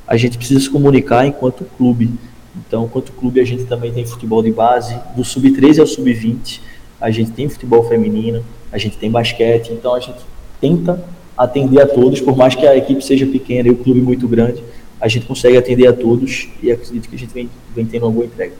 A 0.05 0.17
gente 0.17 0.37
precisa 0.37 0.59
se 0.59 0.69
comunicar 0.69 1.25
enquanto 1.25 1.63
clube. 1.77 2.11
Então, 2.55 2.87
quanto 2.87 3.11
clube, 3.13 3.39
a 3.39 3.45
gente 3.45 3.63
também 3.63 3.91
tem 3.91 4.05
futebol 4.05 4.43
de 4.43 4.51
base, 4.51 4.99
do 5.15 5.23
sub-13 5.23 5.79
ao 5.79 5.87
sub-20, 5.87 6.59
a 6.99 7.09
gente 7.09 7.31
tem 7.31 7.47
futebol 7.47 7.87
feminino, 7.87 8.43
a 8.71 8.77
gente 8.77 8.97
tem 8.97 9.09
basquete, 9.09 9.71
então 9.71 9.95
a 9.95 9.99
gente 9.99 10.19
tenta 10.59 11.03
atender 11.39 11.81
a 11.81 11.87
todos, 11.87 12.19
por 12.19 12.35
mais 12.35 12.53
que 12.53 12.67
a 12.67 12.75
equipe 12.75 13.01
seja 13.01 13.25
pequena 13.25 13.69
e 13.69 13.71
o 13.71 13.77
clube 13.77 14.01
muito 14.01 14.27
grande, 14.27 14.61
a 14.99 15.07
gente 15.07 15.25
consegue 15.25 15.55
atender 15.55 15.87
a 15.87 15.93
todos 15.93 16.49
e 16.61 16.69
acredito 16.69 17.07
que 17.07 17.15
a 17.15 17.17
gente 17.17 17.33
vem, 17.33 17.49
vem 17.73 17.85
tendo 17.85 18.05
uma 18.05 18.11
boa 18.11 18.25
entrega. 18.25 18.53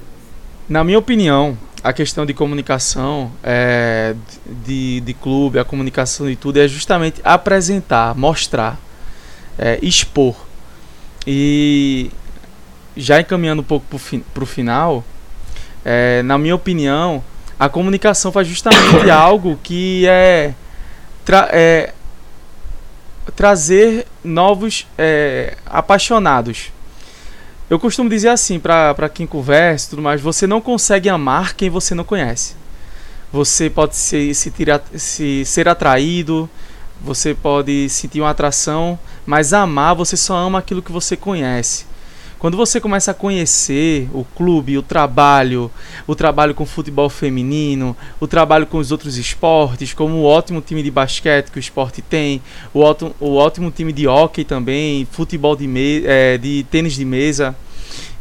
Na 0.70 0.82
minha 0.82 0.98
opinião, 0.98 1.58
a 1.84 1.92
questão 1.92 2.26
de 2.26 2.34
comunicação 2.34 3.30
é, 3.44 4.16
de, 4.66 5.02
de 5.02 5.14
clube, 5.14 5.60
a 5.60 5.66
comunicação 5.66 6.28
de 6.28 6.38
tudo 6.38 6.58
é 6.58 6.70
justamente 6.70 7.20
apresentar, 7.22 8.16
mostrar, 8.16 8.80
é, 9.58 9.78
expor. 9.82 10.36
E 11.28 12.10
já 12.96 13.20
encaminhando 13.20 13.62
um 13.62 13.66
pouco 13.66 13.86
para 14.34 14.44
o 14.44 14.48
final, 14.48 15.04
é, 15.84 16.24
na 16.24 16.38
minha 16.38 16.56
opinião, 16.56 17.22
a 17.60 17.68
comunicação 17.68 18.32
faz 18.32 18.48
justamente 18.48 19.10
algo 19.12 19.60
que 19.62 20.08
é, 20.08 20.54
é 21.52 21.94
trazer 23.36 24.06
novos 24.24 24.88
é, 24.98 25.58
apaixonados. 25.66 26.72
Eu 27.70 27.80
costumo 27.80 28.10
dizer 28.10 28.30
assim 28.30 28.60
para 28.60 29.10
quem 29.10 29.28
conversa 29.28 29.88
e 29.88 29.90
tudo 29.92 30.02
mais: 30.02 30.22
você 30.22 30.48
não 30.48 30.60
consegue 30.60 31.08
amar 31.10 31.54
quem 31.54 31.70
você 31.70 31.94
não 31.94 32.04
conhece. 32.04 32.56
Você 33.32 33.70
pode 33.70 33.96
se, 33.96 34.34
se, 34.34 34.50
tirar, 34.50 34.82
se 34.96 35.44
ser 35.46 35.68
atraído, 35.68 36.50
você 37.00 37.36
pode 37.36 37.88
sentir 37.90 38.22
uma 38.22 38.32
atração, 38.32 38.98
mas 39.26 39.54
amar 39.54 39.94
você 39.94 40.18
só 40.18 40.36
ama 40.36 40.60
aquilo 40.60 40.82
que 40.82 40.92
você 40.92 41.16
conhece. 41.16 41.86
Quando 42.40 42.56
você 42.56 42.80
começa 42.80 43.12
a 43.12 43.14
conhecer 43.14 44.10
o 44.14 44.24
clube, 44.24 44.78
o 44.78 44.82
trabalho, 44.82 45.70
o 46.08 46.16
trabalho 46.16 46.56
com 46.56 46.66
futebol 46.66 47.10
feminino, 47.10 47.96
o 48.18 48.26
trabalho 48.26 48.66
com 48.66 48.78
os 48.78 48.94
outros 48.94 49.18
esportes, 49.18 49.94
como 49.94 50.16
o 50.16 50.24
ótimo 50.24 50.62
time 50.62 50.82
de 50.82 50.90
basquete 50.90 51.52
que 51.52 51.58
o 51.58 51.60
esporte 51.60 52.02
tem, 52.02 52.42
o 52.74 52.80
ótimo, 52.80 53.14
o 53.20 53.36
ótimo 53.36 53.70
time 53.70 53.92
de 53.92 54.08
hockey 54.08 54.46
também, 54.46 55.06
futebol 55.12 55.54
de, 55.54 55.68
me, 55.68 56.02
é, 56.06 56.38
de 56.38 56.66
tênis 56.72 56.94
de 56.94 57.04
mesa. 57.04 57.54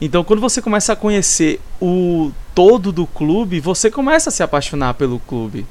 Então, 0.00 0.24
quando 0.24 0.40
você 0.40 0.60
começa 0.60 0.94
a 0.94 0.96
conhecer 0.96 1.60
o 1.80 2.32
todo 2.56 2.90
do 2.90 3.06
clube, 3.06 3.60
você 3.60 3.88
começa 3.88 4.30
a 4.30 4.32
se 4.32 4.42
apaixonar 4.42 4.94
pelo 4.94 5.20
clube. 5.20 5.64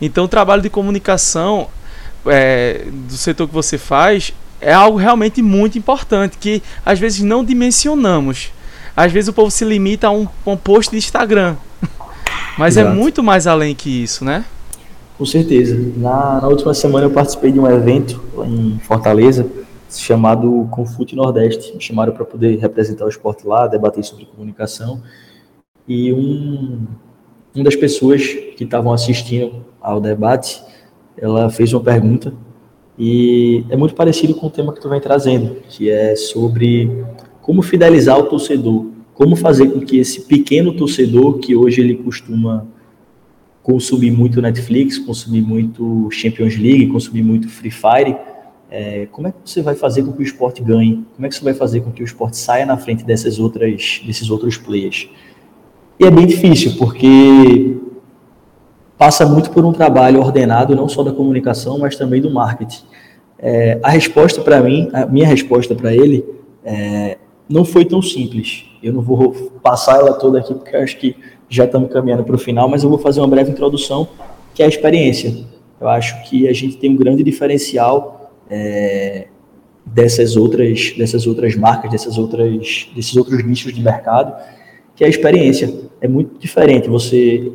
Então, 0.00 0.24
o 0.24 0.28
trabalho 0.28 0.60
de 0.60 0.68
comunicação 0.68 1.68
é, 2.26 2.84
do 2.90 3.16
setor 3.16 3.46
que 3.46 3.54
você 3.54 3.78
faz 3.78 4.32
é 4.60 4.72
algo 4.72 4.98
realmente 4.98 5.42
muito 5.42 5.78
importante 5.78 6.38
que 6.38 6.62
às 6.84 6.98
vezes 6.98 7.22
não 7.22 7.44
dimensionamos. 7.44 8.50
Às 8.96 9.12
vezes 9.12 9.28
o 9.28 9.32
povo 9.32 9.50
se 9.50 9.64
limita 9.64 10.06
a 10.06 10.10
um, 10.10 10.26
um 10.46 10.56
post 10.56 10.90
de 10.90 10.96
Instagram. 10.96 11.56
Mas 12.58 12.76
é 12.76 12.80
Exato. 12.80 12.96
é 12.96 12.98
muito 12.98 13.22
mais 13.22 13.46
além 13.46 13.74
que 13.74 13.90
isso, 13.90 14.24
né? 14.24 14.44
Com 15.18 15.24
certeza. 15.24 15.76
Na, 15.96 16.40
na, 16.40 16.48
última 16.48 16.74
semana 16.74 17.06
eu 17.06 17.10
participei 17.10 17.52
de 17.52 17.60
um 17.60 17.66
evento 17.70 18.22
em 18.44 18.78
Fortaleza 18.80 19.46
chamado 19.90 20.66
Confute 20.70 21.14
Nordeste. 21.14 21.74
Me 21.74 21.80
chamaram 21.80 22.12
para 22.12 22.24
poder 22.24 22.58
representar 22.58 23.04
o 23.04 23.08
esporte 23.08 23.46
lá, 23.46 23.66
debater 23.66 24.04
sobre 24.04 24.26
comunicação. 24.26 25.02
E 25.86 26.12
um, 26.12 26.86
uma 27.54 27.64
das 27.64 27.76
pessoas 27.76 28.26
que 28.56 28.64
estavam 28.64 28.92
assistindo 28.92 29.64
ao 29.80 30.00
debate, 30.00 30.62
ela 31.16 31.48
fez 31.48 31.72
uma 31.72 31.82
pergunta 31.82 32.32
e 32.98 33.64
é 33.68 33.76
muito 33.76 33.94
parecido 33.94 34.34
com 34.34 34.46
o 34.46 34.50
tema 34.50 34.72
que 34.72 34.80
tu 34.80 34.88
vem 34.88 35.00
trazendo, 35.00 35.56
que 35.68 35.90
é 35.90 36.16
sobre 36.16 37.04
como 37.42 37.62
fidelizar 37.62 38.18
o 38.18 38.24
torcedor, 38.24 38.86
como 39.14 39.36
fazer 39.36 39.70
com 39.70 39.80
que 39.80 39.98
esse 39.98 40.22
pequeno 40.22 40.72
torcedor 40.72 41.38
que 41.38 41.54
hoje 41.54 41.80
ele 41.80 41.94
costuma 41.96 42.66
consumir 43.62 44.10
muito 44.10 44.40
Netflix, 44.40 44.98
consumir 44.98 45.42
muito 45.42 46.08
Champions 46.10 46.56
League, 46.56 46.86
consumir 46.86 47.22
muito 47.22 47.48
Free 47.48 47.70
Fire, 47.70 48.16
é, 48.70 49.06
como 49.12 49.28
é 49.28 49.32
que 49.32 49.38
você 49.44 49.62
vai 49.62 49.74
fazer 49.74 50.02
com 50.02 50.12
que 50.12 50.20
o 50.20 50.22
esporte 50.22 50.62
ganhe? 50.62 51.04
Como 51.14 51.26
é 51.26 51.28
que 51.28 51.34
você 51.36 51.44
vai 51.44 51.54
fazer 51.54 51.80
com 51.80 51.92
que 51.92 52.02
o 52.02 52.04
esporte 52.04 52.36
saia 52.36 52.66
na 52.66 52.76
frente 52.76 53.04
dessas 53.04 53.38
outras, 53.38 54.02
desses 54.04 54.28
outros 54.28 54.56
players? 54.56 55.08
E 56.00 56.04
é 56.04 56.10
bem 56.10 56.26
difícil, 56.26 56.74
porque 56.76 57.76
passa 58.98 59.26
muito 59.26 59.50
por 59.50 59.64
um 59.64 59.72
trabalho 59.72 60.20
ordenado, 60.20 60.74
não 60.74 60.88
só 60.88 61.02
da 61.02 61.12
comunicação, 61.12 61.78
mas 61.78 61.96
também 61.96 62.20
do 62.20 62.30
marketing. 62.30 62.84
É, 63.38 63.78
a 63.82 63.90
resposta 63.90 64.40
para 64.40 64.60
mim, 64.60 64.88
a 64.92 65.04
minha 65.06 65.26
resposta 65.26 65.74
para 65.74 65.94
ele, 65.94 66.24
é, 66.64 67.18
não 67.48 67.64
foi 67.64 67.84
tão 67.84 68.00
simples. 68.00 68.64
Eu 68.82 68.92
não 68.92 69.02
vou 69.02 69.32
passar 69.62 69.98
ela 70.00 70.14
toda 70.14 70.38
aqui, 70.38 70.54
porque 70.54 70.74
acho 70.76 70.96
que 70.98 71.16
já 71.48 71.64
estamos 71.64 71.92
caminhando 71.92 72.24
para 72.24 72.34
o 72.34 72.38
final, 72.38 72.68
mas 72.68 72.82
eu 72.82 72.90
vou 72.90 72.98
fazer 72.98 73.20
uma 73.20 73.28
breve 73.28 73.50
introdução, 73.50 74.08
que 74.54 74.62
é 74.62 74.66
a 74.66 74.68
experiência. 74.68 75.44
Eu 75.80 75.88
acho 75.88 76.28
que 76.28 76.48
a 76.48 76.52
gente 76.52 76.76
tem 76.78 76.90
um 76.90 76.96
grande 76.96 77.22
diferencial 77.22 78.32
é, 78.50 79.26
dessas 79.84 80.36
outras, 80.36 80.94
dessas 80.96 81.26
outras 81.26 81.54
marcas, 81.54 81.90
dessas 81.90 82.18
outras, 82.18 82.88
desses 82.94 83.14
outros 83.16 83.44
nichos 83.44 83.72
de 83.72 83.82
mercado, 83.82 84.34
que 84.94 85.04
é 85.04 85.06
a 85.06 85.10
experiência. 85.10 85.72
É 86.00 86.08
muito 86.08 86.38
diferente 86.38 86.88
você 86.88 87.52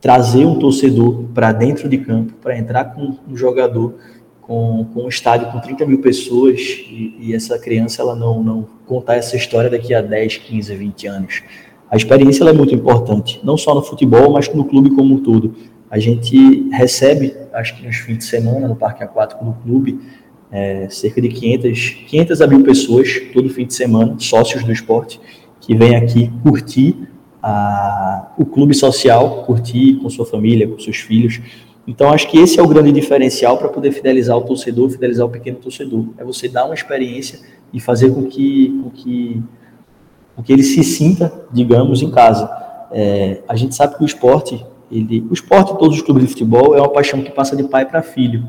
trazer 0.00 0.44
um 0.44 0.58
torcedor 0.58 1.24
para 1.34 1.52
dentro 1.52 1.88
de 1.88 1.98
campo, 1.98 2.34
para 2.40 2.56
entrar 2.56 2.84
com 2.94 3.16
um 3.28 3.36
jogador, 3.36 3.94
com, 4.40 4.86
com, 4.94 5.04
um 5.04 5.08
estádio 5.08 5.50
com 5.50 5.60
30 5.60 5.84
mil 5.86 6.00
pessoas 6.00 6.60
e, 6.60 7.16
e, 7.20 7.34
essa 7.34 7.58
criança 7.58 8.00
ela 8.00 8.14
não, 8.14 8.42
não 8.42 8.66
contar 8.86 9.16
essa 9.16 9.36
história 9.36 9.68
daqui 9.68 9.92
a 9.92 10.00
10, 10.00 10.38
15, 10.38 10.74
20 10.74 11.06
anos. 11.06 11.42
A 11.90 11.96
experiência 11.96 12.44
é 12.44 12.52
muito 12.52 12.74
importante, 12.74 13.40
não 13.42 13.56
só 13.56 13.74
no 13.74 13.82
futebol, 13.82 14.30
mas 14.32 14.52
no 14.52 14.64
clube 14.64 14.90
como 14.90 15.14
um 15.14 15.22
todo. 15.22 15.54
A 15.90 15.98
gente 15.98 16.68
recebe, 16.70 17.34
acho 17.52 17.76
que 17.76 17.86
nos 17.86 17.96
fins 17.96 18.18
de 18.18 18.24
semana, 18.24 18.68
no 18.68 18.76
Parque 18.76 19.02
Aquático 19.02 19.44
do 19.44 19.52
clube, 19.52 20.00
é, 20.50 20.88
cerca 20.90 21.20
de 21.20 21.28
500, 21.28 21.90
500 22.08 22.40
a 22.40 22.46
mil 22.46 22.62
pessoas 22.62 23.20
todo 23.32 23.48
fim 23.48 23.66
de 23.66 23.74
semana, 23.74 24.16
sócios 24.18 24.64
do 24.64 24.72
esporte, 24.72 25.20
que 25.60 25.74
vêm 25.74 25.96
aqui 25.96 26.30
curtir 26.42 27.08
a, 27.42 28.32
o 28.36 28.44
clube 28.44 28.74
social, 28.74 29.44
curtir 29.44 29.96
com 29.96 30.08
sua 30.10 30.26
família, 30.26 30.66
com 30.68 30.78
seus 30.78 30.98
filhos. 30.98 31.40
Então, 31.86 32.12
acho 32.12 32.28
que 32.28 32.38
esse 32.38 32.60
é 32.60 32.62
o 32.62 32.68
grande 32.68 32.92
diferencial 32.92 33.56
para 33.56 33.68
poder 33.68 33.92
fidelizar 33.92 34.36
o 34.36 34.42
torcedor, 34.42 34.90
fidelizar 34.90 35.26
o 35.26 35.30
pequeno 35.30 35.58
torcedor. 35.58 36.06
É 36.18 36.24
você 36.24 36.48
dar 36.48 36.66
uma 36.66 36.74
experiência 36.74 37.40
e 37.72 37.80
fazer 37.80 38.10
com 38.10 38.26
que, 38.26 38.80
com 38.82 38.90
que, 38.90 39.42
com 40.36 40.42
que 40.42 40.52
ele 40.52 40.62
se 40.62 40.82
sinta, 40.84 41.32
digamos, 41.52 42.02
em 42.02 42.10
casa. 42.10 42.50
É, 42.92 43.40
a 43.48 43.56
gente 43.56 43.74
sabe 43.74 43.96
que 43.96 44.02
o 44.02 44.06
esporte 44.06 44.64
ele, 44.90 45.26
o 45.30 45.34
esporte, 45.34 45.78
todos 45.78 45.96
os 45.96 46.02
clubes 46.02 46.24
de 46.24 46.30
futebol, 46.30 46.74
é 46.74 46.80
uma 46.80 46.88
paixão 46.88 47.22
que 47.22 47.30
passa 47.30 47.54
de 47.54 47.64
pai 47.64 47.84
para 47.84 48.02
filho. 48.02 48.48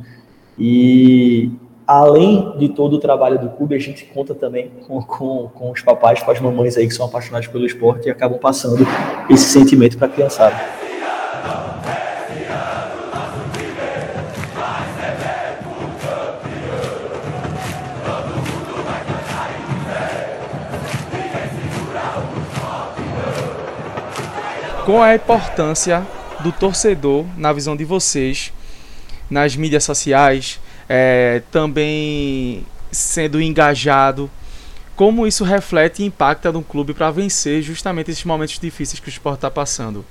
E 0.57 1.51
além 1.89 2.55
de 2.59 2.69
todo 2.69 2.97
o 2.97 2.99
trabalho 2.99 3.39
do 3.39 3.49
clube, 3.49 3.73
a 3.73 3.79
gente 3.79 4.05
conta 4.05 4.35
também 4.35 4.69
com, 4.87 5.01
com, 5.01 5.49
com 5.51 5.71
os 5.71 5.81
papais, 5.81 6.21
com 6.21 6.29
as 6.29 6.39
mamães 6.39 6.77
aí 6.77 6.87
que 6.87 6.93
são 6.93 7.07
apaixonados 7.07 7.47
pelo 7.47 7.65
esporte 7.65 8.07
e 8.07 8.11
acabam 8.11 8.37
passando 8.37 8.85
esse 9.27 9.45
sentimento 9.45 9.97
para 9.97 10.05
a 10.05 10.09
criançada. 10.11 10.55
Qual 24.85 25.01
a 25.01 25.15
importância 25.15 26.05
do 26.41 26.51
torcedor 26.51 27.25
na 27.35 27.51
visão 27.51 27.75
de 27.75 27.83
vocês 27.83 28.53
nas 29.27 29.55
mídias 29.55 29.83
sociais, 29.83 30.59
é, 30.89 31.43
também 31.51 32.65
sendo 32.91 33.39
engajado. 33.39 34.29
Como 34.95 35.25
isso 35.25 35.43
reflete 35.43 36.01
e 36.01 36.05
impacta 36.05 36.51
no 36.51 36.61
clube 36.61 36.93
para 36.93 37.11
vencer 37.11 37.61
justamente 37.61 38.11
esses 38.11 38.25
momentos 38.25 38.59
difíceis 38.59 38.99
que 38.99 39.07
o 39.07 39.09
esporte 39.09 39.37
está 39.37 39.51
passando? 39.51 40.03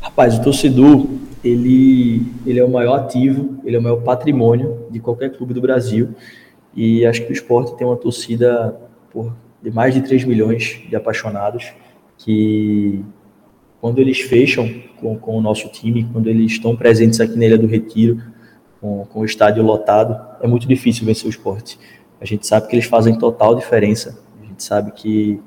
Rapaz, 0.00 0.38
o 0.38 0.42
torcedor, 0.42 1.06
ele, 1.42 2.22
ele 2.46 2.58
é 2.58 2.64
o 2.64 2.70
maior 2.70 3.00
ativo, 3.00 3.60
ele 3.64 3.76
é 3.76 3.78
o 3.78 3.82
maior 3.82 4.02
patrimônio 4.02 4.86
de 4.90 5.00
qualquer 5.00 5.30
clube 5.36 5.52
do 5.52 5.60
Brasil. 5.60 6.10
E 6.74 7.04
acho 7.04 7.22
que 7.22 7.30
o 7.30 7.32
esporte 7.32 7.76
tem 7.76 7.86
uma 7.86 7.96
torcida 7.96 8.78
por, 9.10 9.34
de 9.62 9.70
mais 9.70 9.92
de 9.94 10.02
3 10.02 10.24
milhões 10.24 10.80
de 10.88 10.94
apaixonados 10.94 11.72
que 12.16 13.04
quando 13.80 13.98
eles 13.98 14.20
fecham 14.20 14.70
com, 15.00 15.18
com 15.18 15.36
o 15.36 15.40
nosso 15.40 15.68
time, 15.68 16.06
quando 16.12 16.28
eles 16.28 16.52
estão 16.52 16.76
presentes 16.76 17.20
aqui 17.20 17.36
na 17.36 17.46
Ilha 17.46 17.58
do 17.58 17.66
Retiro, 17.66 18.22
com, 18.80 19.04
com 19.06 19.20
o 19.20 19.24
estádio 19.24 19.62
lotado, 19.62 20.18
é 20.40 20.46
muito 20.46 20.66
difícil 20.66 21.04
vencer 21.04 21.26
o 21.26 21.30
esporte. 21.30 21.78
A 22.20 22.24
gente 22.24 22.46
sabe 22.46 22.68
que 22.68 22.74
eles 22.74 22.86
fazem 22.86 23.16
total 23.16 23.54
diferença. 23.54 24.18
A 24.42 24.46
gente 24.46 24.62
sabe 24.62 24.92
que, 24.92 25.40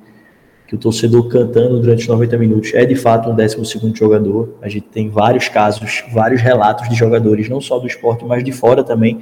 que 0.67 0.75
o 0.75 0.77
torcedor 0.77 1.27
cantando 1.27 1.79
durante 1.79 2.01
os 2.01 2.07
90 2.07 2.37
minutos 2.37 2.73
é 2.73 2.85
de 2.85 2.95
fato 2.95 3.29
um 3.29 3.35
12 3.35 3.57
jogador. 3.93 4.57
A 4.61 4.69
gente 4.69 4.87
tem 4.87 5.09
vários 5.09 5.47
casos, 5.49 6.03
vários 6.11 6.41
relatos 6.41 6.87
de 6.89 6.95
jogadores, 6.95 7.49
não 7.49 7.61
só 7.61 7.79
do 7.79 7.87
esporte, 7.87 8.25
mas 8.25 8.43
de 8.43 8.51
fora 8.51 8.83
também, 8.83 9.19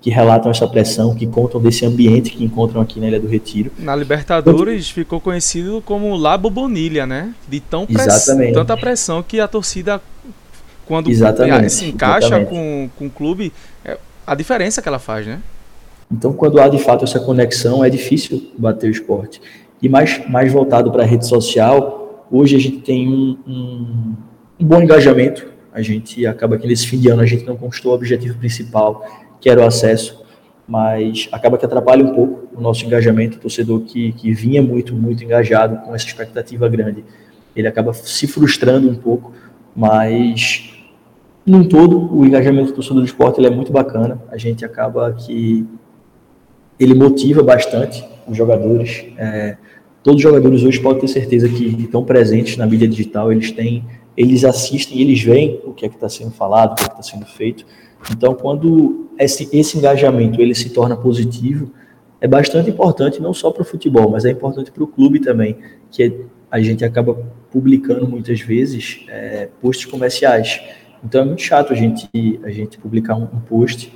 que 0.00 0.10
relatam 0.10 0.50
essa 0.50 0.68
pressão, 0.68 1.14
que 1.14 1.26
contam 1.26 1.58
desse 1.60 1.86
ambiente 1.86 2.30
que 2.30 2.44
encontram 2.44 2.82
aqui 2.82 3.00
na 3.00 3.08
Ilha 3.08 3.20
do 3.20 3.26
Retiro. 3.26 3.70
Na 3.78 3.96
Libertadores 3.96 4.90
ficou 4.90 5.18
conhecido 5.18 5.82
como 5.84 6.14
Labo 6.14 6.50
Bonilha, 6.50 7.06
né? 7.06 7.34
De 7.48 7.58
tão 7.58 7.86
press... 7.86 8.26
tanta 8.52 8.76
pressão 8.76 9.22
que 9.22 9.40
a 9.40 9.48
torcida 9.48 10.00
quando 10.86 11.10
exatamente, 11.10 11.70
se 11.70 11.86
encaixa 11.86 12.44
com, 12.44 12.88
com 12.96 13.06
o 13.06 13.10
clube, 13.10 13.52
é 13.84 13.96
a 14.26 14.34
diferença 14.34 14.80
que 14.80 14.88
ela 14.88 14.98
faz, 14.98 15.26
né? 15.26 15.40
Então, 16.10 16.32
quando 16.32 16.60
há 16.60 16.68
de 16.68 16.78
fato 16.78 17.04
essa 17.04 17.18
conexão, 17.18 17.84
é 17.84 17.90
difícil 17.90 18.52
bater 18.56 18.88
o 18.88 18.90
esporte. 18.90 19.40
E 19.82 19.88
mais, 19.88 20.26
mais 20.28 20.52
voltado 20.52 20.90
para 20.90 21.02
a 21.02 21.06
rede 21.06 21.26
social, 21.26 22.26
hoje 22.30 22.56
a 22.56 22.58
gente 22.58 22.78
tem 22.78 23.08
um, 23.08 23.38
um, 23.46 24.14
um, 24.60 24.66
bom 24.66 24.80
engajamento. 24.80 25.46
A 25.72 25.82
gente 25.82 26.26
acaba 26.26 26.56
que 26.56 26.66
nesse 26.66 26.86
fim 26.86 26.98
de 26.98 27.08
ano 27.08 27.22
a 27.22 27.26
gente 27.26 27.44
não 27.44 27.56
conquistou 27.56 27.92
o 27.92 27.94
objetivo 27.94 28.38
principal, 28.38 29.04
que 29.40 29.50
era 29.50 29.60
o 29.60 29.66
acesso, 29.66 30.24
mas 30.66 31.28
acaba 31.32 31.58
que 31.58 31.66
atrapalha 31.66 32.04
um 32.04 32.14
pouco 32.14 32.48
o 32.56 32.60
nosso 32.60 32.84
engajamento. 32.86 33.36
O 33.36 33.40
torcedor 33.40 33.80
que, 33.80 34.12
que 34.12 34.32
vinha 34.32 34.62
muito, 34.62 34.94
muito 34.94 35.22
engajado 35.24 35.76
com 35.84 35.94
essa 35.94 36.06
expectativa 36.06 36.68
grande, 36.68 37.04
ele 37.54 37.66
acaba 37.66 37.92
se 37.92 38.26
frustrando 38.26 38.88
um 38.88 38.94
pouco, 38.94 39.32
mas 39.74 40.73
num 41.46 41.64
todo, 41.64 42.14
o 42.14 42.24
engajamento 42.24 42.68
do 42.68 42.74
torcedor 42.74 43.00
do 43.00 43.06
esporte 43.06 43.38
ele 43.38 43.48
é 43.48 43.50
muito 43.50 43.70
bacana. 43.70 44.22
A 44.30 44.36
gente 44.38 44.64
acaba 44.64 45.12
que 45.12 45.66
ele 46.78 46.94
motiva 46.94 47.42
bastante 47.42 48.04
os 48.26 48.36
jogadores. 48.36 49.04
É, 49.18 49.56
todos 50.02 50.16
os 50.16 50.22
jogadores 50.22 50.62
hoje 50.62 50.80
podem 50.80 51.00
ter 51.00 51.08
certeza 51.08 51.48
que 51.48 51.64
estão 51.82 52.04
presentes 52.04 52.56
na 52.56 52.66
mídia 52.66 52.88
digital, 52.88 53.30
eles 53.30 53.52
têm, 53.52 53.84
eles 54.16 54.44
assistem, 54.44 55.00
eles 55.00 55.22
veem 55.22 55.60
o 55.64 55.72
que 55.72 55.84
é 55.84 55.88
que 55.88 55.96
está 55.96 56.08
sendo 56.08 56.30
falado, 56.30 56.72
o 56.72 56.74
que 56.76 56.84
é 56.84 56.86
está 56.86 57.02
sendo 57.02 57.26
feito. 57.26 57.66
Então, 58.10 58.34
quando 58.34 59.08
esse, 59.18 59.48
esse 59.52 59.78
engajamento 59.78 60.40
ele 60.40 60.54
se 60.54 60.70
torna 60.70 60.96
positivo, 60.96 61.70
é 62.20 62.26
bastante 62.26 62.70
importante 62.70 63.20
não 63.20 63.34
só 63.34 63.50
para 63.50 63.62
o 63.62 63.64
futebol, 63.64 64.10
mas 64.10 64.24
é 64.24 64.30
importante 64.30 64.70
para 64.70 64.82
o 64.82 64.86
clube 64.86 65.20
também, 65.20 65.56
que 65.90 66.24
a 66.50 66.60
gente 66.60 66.84
acaba 66.84 67.14
publicando 67.50 68.06
muitas 68.08 68.40
vezes 68.40 69.04
é, 69.08 69.48
posts 69.60 69.86
comerciais. 69.86 70.60
Então 71.04 71.20
é 71.20 71.24
muito 71.24 71.42
chato 71.42 71.72
a 71.72 71.76
gente, 71.76 72.08
a 72.42 72.50
gente 72.50 72.78
publicar 72.78 73.14
um, 73.14 73.26
post 73.26 73.92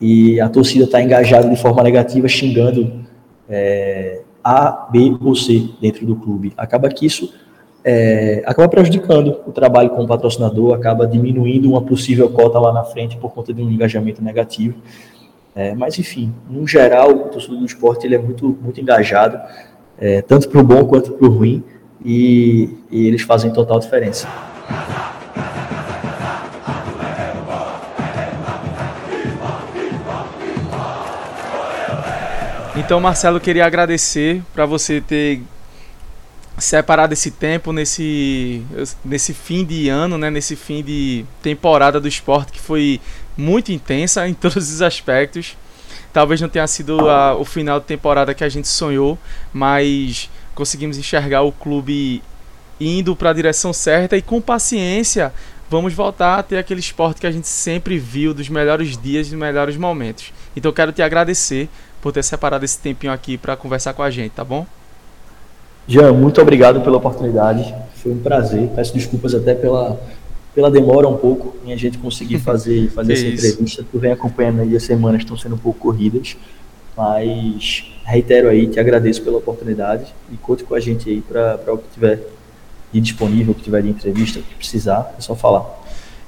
e 0.00 0.40
a 0.40 0.48
torcida 0.48 0.84
está 0.84 1.00
engajada 1.00 1.48
de 1.48 1.56
forma 1.56 1.82
negativa, 1.82 2.28
xingando 2.28 3.04
é, 3.48 4.20
A, 4.42 4.88
B 4.90 5.16
ou 5.22 5.34
C 5.34 5.70
dentro 5.80 6.04
do 6.04 6.16
clube. 6.16 6.52
Acaba 6.56 6.88
que 6.88 7.06
isso 7.06 7.32
é, 7.82 8.42
acaba 8.46 8.68
prejudicando 8.68 9.40
o 9.46 9.52
trabalho 9.52 9.90
com 9.90 10.04
o 10.04 10.06
patrocinador, 10.06 10.74
acaba 10.74 11.06
diminuindo 11.06 11.70
uma 11.70 11.80
possível 11.80 12.28
cota 12.28 12.58
lá 12.58 12.72
na 12.72 12.84
frente 12.84 13.16
por 13.16 13.32
conta 13.32 13.52
de 13.52 13.62
um 13.62 13.70
engajamento 13.70 14.22
negativo. 14.22 14.76
É, 15.54 15.74
mas 15.74 15.98
enfim, 15.98 16.34
no 16.50 16.66
geral, 16.66 17.10
o 17.10 17.28
torcedor 17.28 17.58
do 17.58 17.64
esporte 17.64 18.06
ele 18.06 18.16
é 18.16 18.18
muito, 18.18 18.58
muito 18.60 18.80
engajado, 18.80 19.38
é, 19.98 20.20
tanto 20.20 20.48
para 20.48 20.60
o 20.60 20.64
bom 20.64 20.84
quanto 20.84 21.12
para 21.12 21.26
o 21.26 21.30
ruim, 21.30 21.62
e, 22.04 22.68
e 22.90 23.06
eles 23.06 23.22
fazem 23.22 23.52
total 23.52 23.78
diferença. 23.78 24.28
Então, 32.84 33.00
Marcelo, 33.00 33.40
queria 33.40 33.64
agradecer 33.64 34.42
para 34.52 34.66
você 34.66 35.00
ter 35.00 35.40
separado 36.58 37.14
esse 37.14 37.30
tempo 37.30 37.72
nesse, 37.72 38.62
nesse 39.02 39.32
fim 39.32 39.64
de 39.64 39.88
ano, 39.88 40.18
né, 40.18 40.30
nesse 40.30 40.54
fim 40.54 40.82
de 40.82 41.24
temporada 41.42 41.98
do 41.98 42.06
esporte 42.06 42.52
que 42.52 42.60
foi 42.60 43.00
muito 43.38 43.72
intensa 43.72 44.28
em 44.28 44.34
todos 44.36 44.70
os 44.70 44.82
aspectos. 44.82 45.56
Talvez 46.12 46.42
não 46.42 46.48
tenha 46.50 46.66
sido 46.66 47.08
a, 47.08 47.34
o 47.34 47.44
final 47.46 47.80
de 47.80 47.86
temporada 47.86 48.34
que 48.34 48.44
a 48.44 48.50
gente 48.50 48.68
sonhou, 48.68 49.18
mas 49.50 50.28
conseguimos 50.54 50.98
enxergar 50.98 51.40
o 51.40 51.52
clube 51.52 52.22
indo 52.78 53.16
para 53.16 53.30
a 53.30 53.32
direção 53.32 53.72
certa 53.72 54.14
e 54.14 54.20
com 54.20 54.42
paciência 54.42 55.32
vamos 55.70 55.94
voltar 55.94 56.38
a 56.38 56.42
ter 56.42 56.58
aquele 56.58 56.80
esporte 56.80 57.20
que 57.20 57.26
a 57.26 57.32
gente 57.32 57.48
sempre 57.48 57.98
viu 57.98 58.34
dos 58.34 58.48
melhores 58.50 58.96
dias 58.96 59.26
e 59.26 59.30
dos 59.30 59.38
melhores 59.38 59.76
momentos. 59.76 60.32
Então 60.54 60.70
quero 60.70 60.92
te 60.92 61.02
agradecer 61.02 61.68
por 62.04 62.12
ter 62.12 62.22
separado 62.22 62.66
esse 62.66 62.78
tempinho 62.78 63.10
aqui 63.10 63.38
para 63.38 63.56
conversar 63.56 63.94
com 63.94 64.02
a 64.02 64.10
gente, 64.10 64.32
tá 64.32 64.44
bom? 64.44 64.66
Jean, 65.88 66.12
muito 66.12 66.38
obrigado 66.38 66.82
pela 66.82 66.98
oportunidade. 66.98 67.74
Foi 67.94 68.12
um 68.12 68.18
prazer. 68.18 68.68
Peço 68.76 68.92
desculpas 68.92 69.34
até 69.34 69.54
pela, 69.54 69.98
pela 70.54 70.70
demora 70.70 71.08
um 71.08 71.16
pouco 71.16 71.56
em 71.64 71.72
a 71.72 71.76
gente 71.76 71.96
conseguir 71.96 72.40
fazer, 72.44 72.90
fazer 72.90 73.14
essa 73.14 73.26
isso. 73.26 73.46
entrevista. 73.46 73.86
Tu 73.90 73.98
vem 73.98 74.12
acompanhando 74.12 74.60
aí, 74.60 74.76
as 74.76 74.82
semanas 74.82 75.22
estão 75.22 75.34
sendo 75.34 75.54
um 75.54 75.58
pouco 75.58 75.78
corridas. 75.78 76.36
Mas 76.94 77.90
reitero 78.04 78.50
aí, 78.50 78.66
te 78.66 78.78
agradeço 78.78 79.22
pela 79.22 79.38
oportunidade 79.38 80.14
e 80.30 80.36
conte 80.36 80.62
com 80.62 80.74
a 80.74 80.80
gente 80.80 81.08
aí 81.08 81.22
para 81.22 81.72
o 81.72 81.78
que 81.78 81.88
tiver 81.94 82.20
disponível, 82.92 83.52
o 83.52 83.54
que 83.54 83.62
tiver 83.62 83.80
de 83.80 83.88
entrevista, 83.88 84.40
o 84.40 84.42
que 84.42 84.56
precisar, 84.56 85.14
é 85.18 85.22
só 85.22 85.34
falar. 85.34 85.64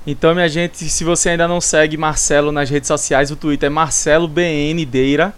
Então, 0.06 0.34
minha 0.34 0.48
gente, 0.48 0.88
se 0.88 1.04
você 1.04 1.28
ainda 1.28 1.46
não 1.46 1.60
segue 1.60 1.98
Marcelo 1.98 2.50
nas 2.50 2.70
redes 2.70 2.88
sociais, 2.88 3.30
o 3.30 3.36
Twitter 3.36 3.66
é 3.66 3.70
Marcelo 3.70 4.26
BN 4.26 4.82
Deira 4.86 5.34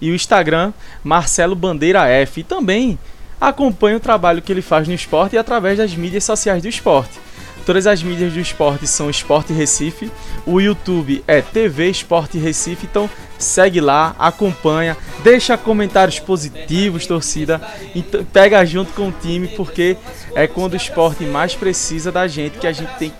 e 0.00 0.10
o 0.10 0.14
Instagram 0.14 0.72
Marcelo 1.02 1.54
Bandeira 1.54 2.06
F. 2.08 2.40
E 2.40 2.44
também 2.44 2.98
acompanhe 3.40 3.96
o 3.96 4.00
trabalho 4.00 4.42
que 4.42 4.52
ele 4.52 4.62
faz 4.62 4.86
no 4.86 4.94
esporte 4.94 5.34
e 5.34 5.38
através 5.38 5.78
das 5.78 5.94
mídias 5.94 6.24
sociais 6.24 6.62
do 6.62 6.68
esporte. 6.68 7.18
Todas 7.64 7.86
as 7.86 8.02
mídias 8.02 8.32
do 8.32 8.40
esporte 8.40 8.86
são 8.86 9.10
Esporte 9.10 9.52
Recife. 9.52 10.10
O 10.46 10.60
YouTube 10.60 11.22
é 11.26 11.40
TV 11.40 11.88
Esporte 11.88 12.38
Recife. 12.38 12.86
Então 12.86 13.08
segue 13.40 13.80
lá, 13.80 14.14
acompanha, 14.18 14.96
deixa 15.24 15.56
comentários 15.56 16.18
positivos, 16.20 17.06
torcida. 17.06 17.60
Então, 17.94 18.24
pega 18.24 18.64
junto 18.64 18.92
com 18.92 19.08
o 19.08 19.12
time, 19.12 19.48
porque 19.48 19.96
é 20.34 20.46
quando 20.46 20.74
o 20.74 20.76
esporte 20.76 21.24
mais 21.24 21.54
precisa 21.54 22.12
da 22.12 22.28
gente 22.28 22.58
que 22.58 22.66
a 22.66 22.72
gente 22.72 22.92
tem 22.98 23.10
que 23.10 23.16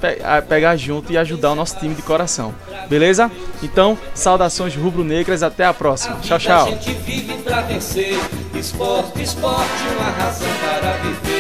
pegar 0.47 0.77
junto 0.77 1.11
e 1.13 1.19
ajudar 1.19 1.53
o 1.53 1.55
nosso 1.55 1.79
time 1.79 1.95
de 1.95 2.03
coração. 2.03 2.55
Beleza? 2.89 3.31
Então, 3.63 3.99
saudações 4.15 4.77
rubro-negras, 4.77 5.43
até 5.43 5.65
a 5.65 5.73
próxima. 5.73 6.17
Tchau, 6.21 6.39
tchau. 6.39 6.69
Esporte, 8.55 9.23
esporte, 9.23 9.83
uma 9.97 10.11
razão 10.11 10.49
para 10.61 10.93
viver. 10.99 11.40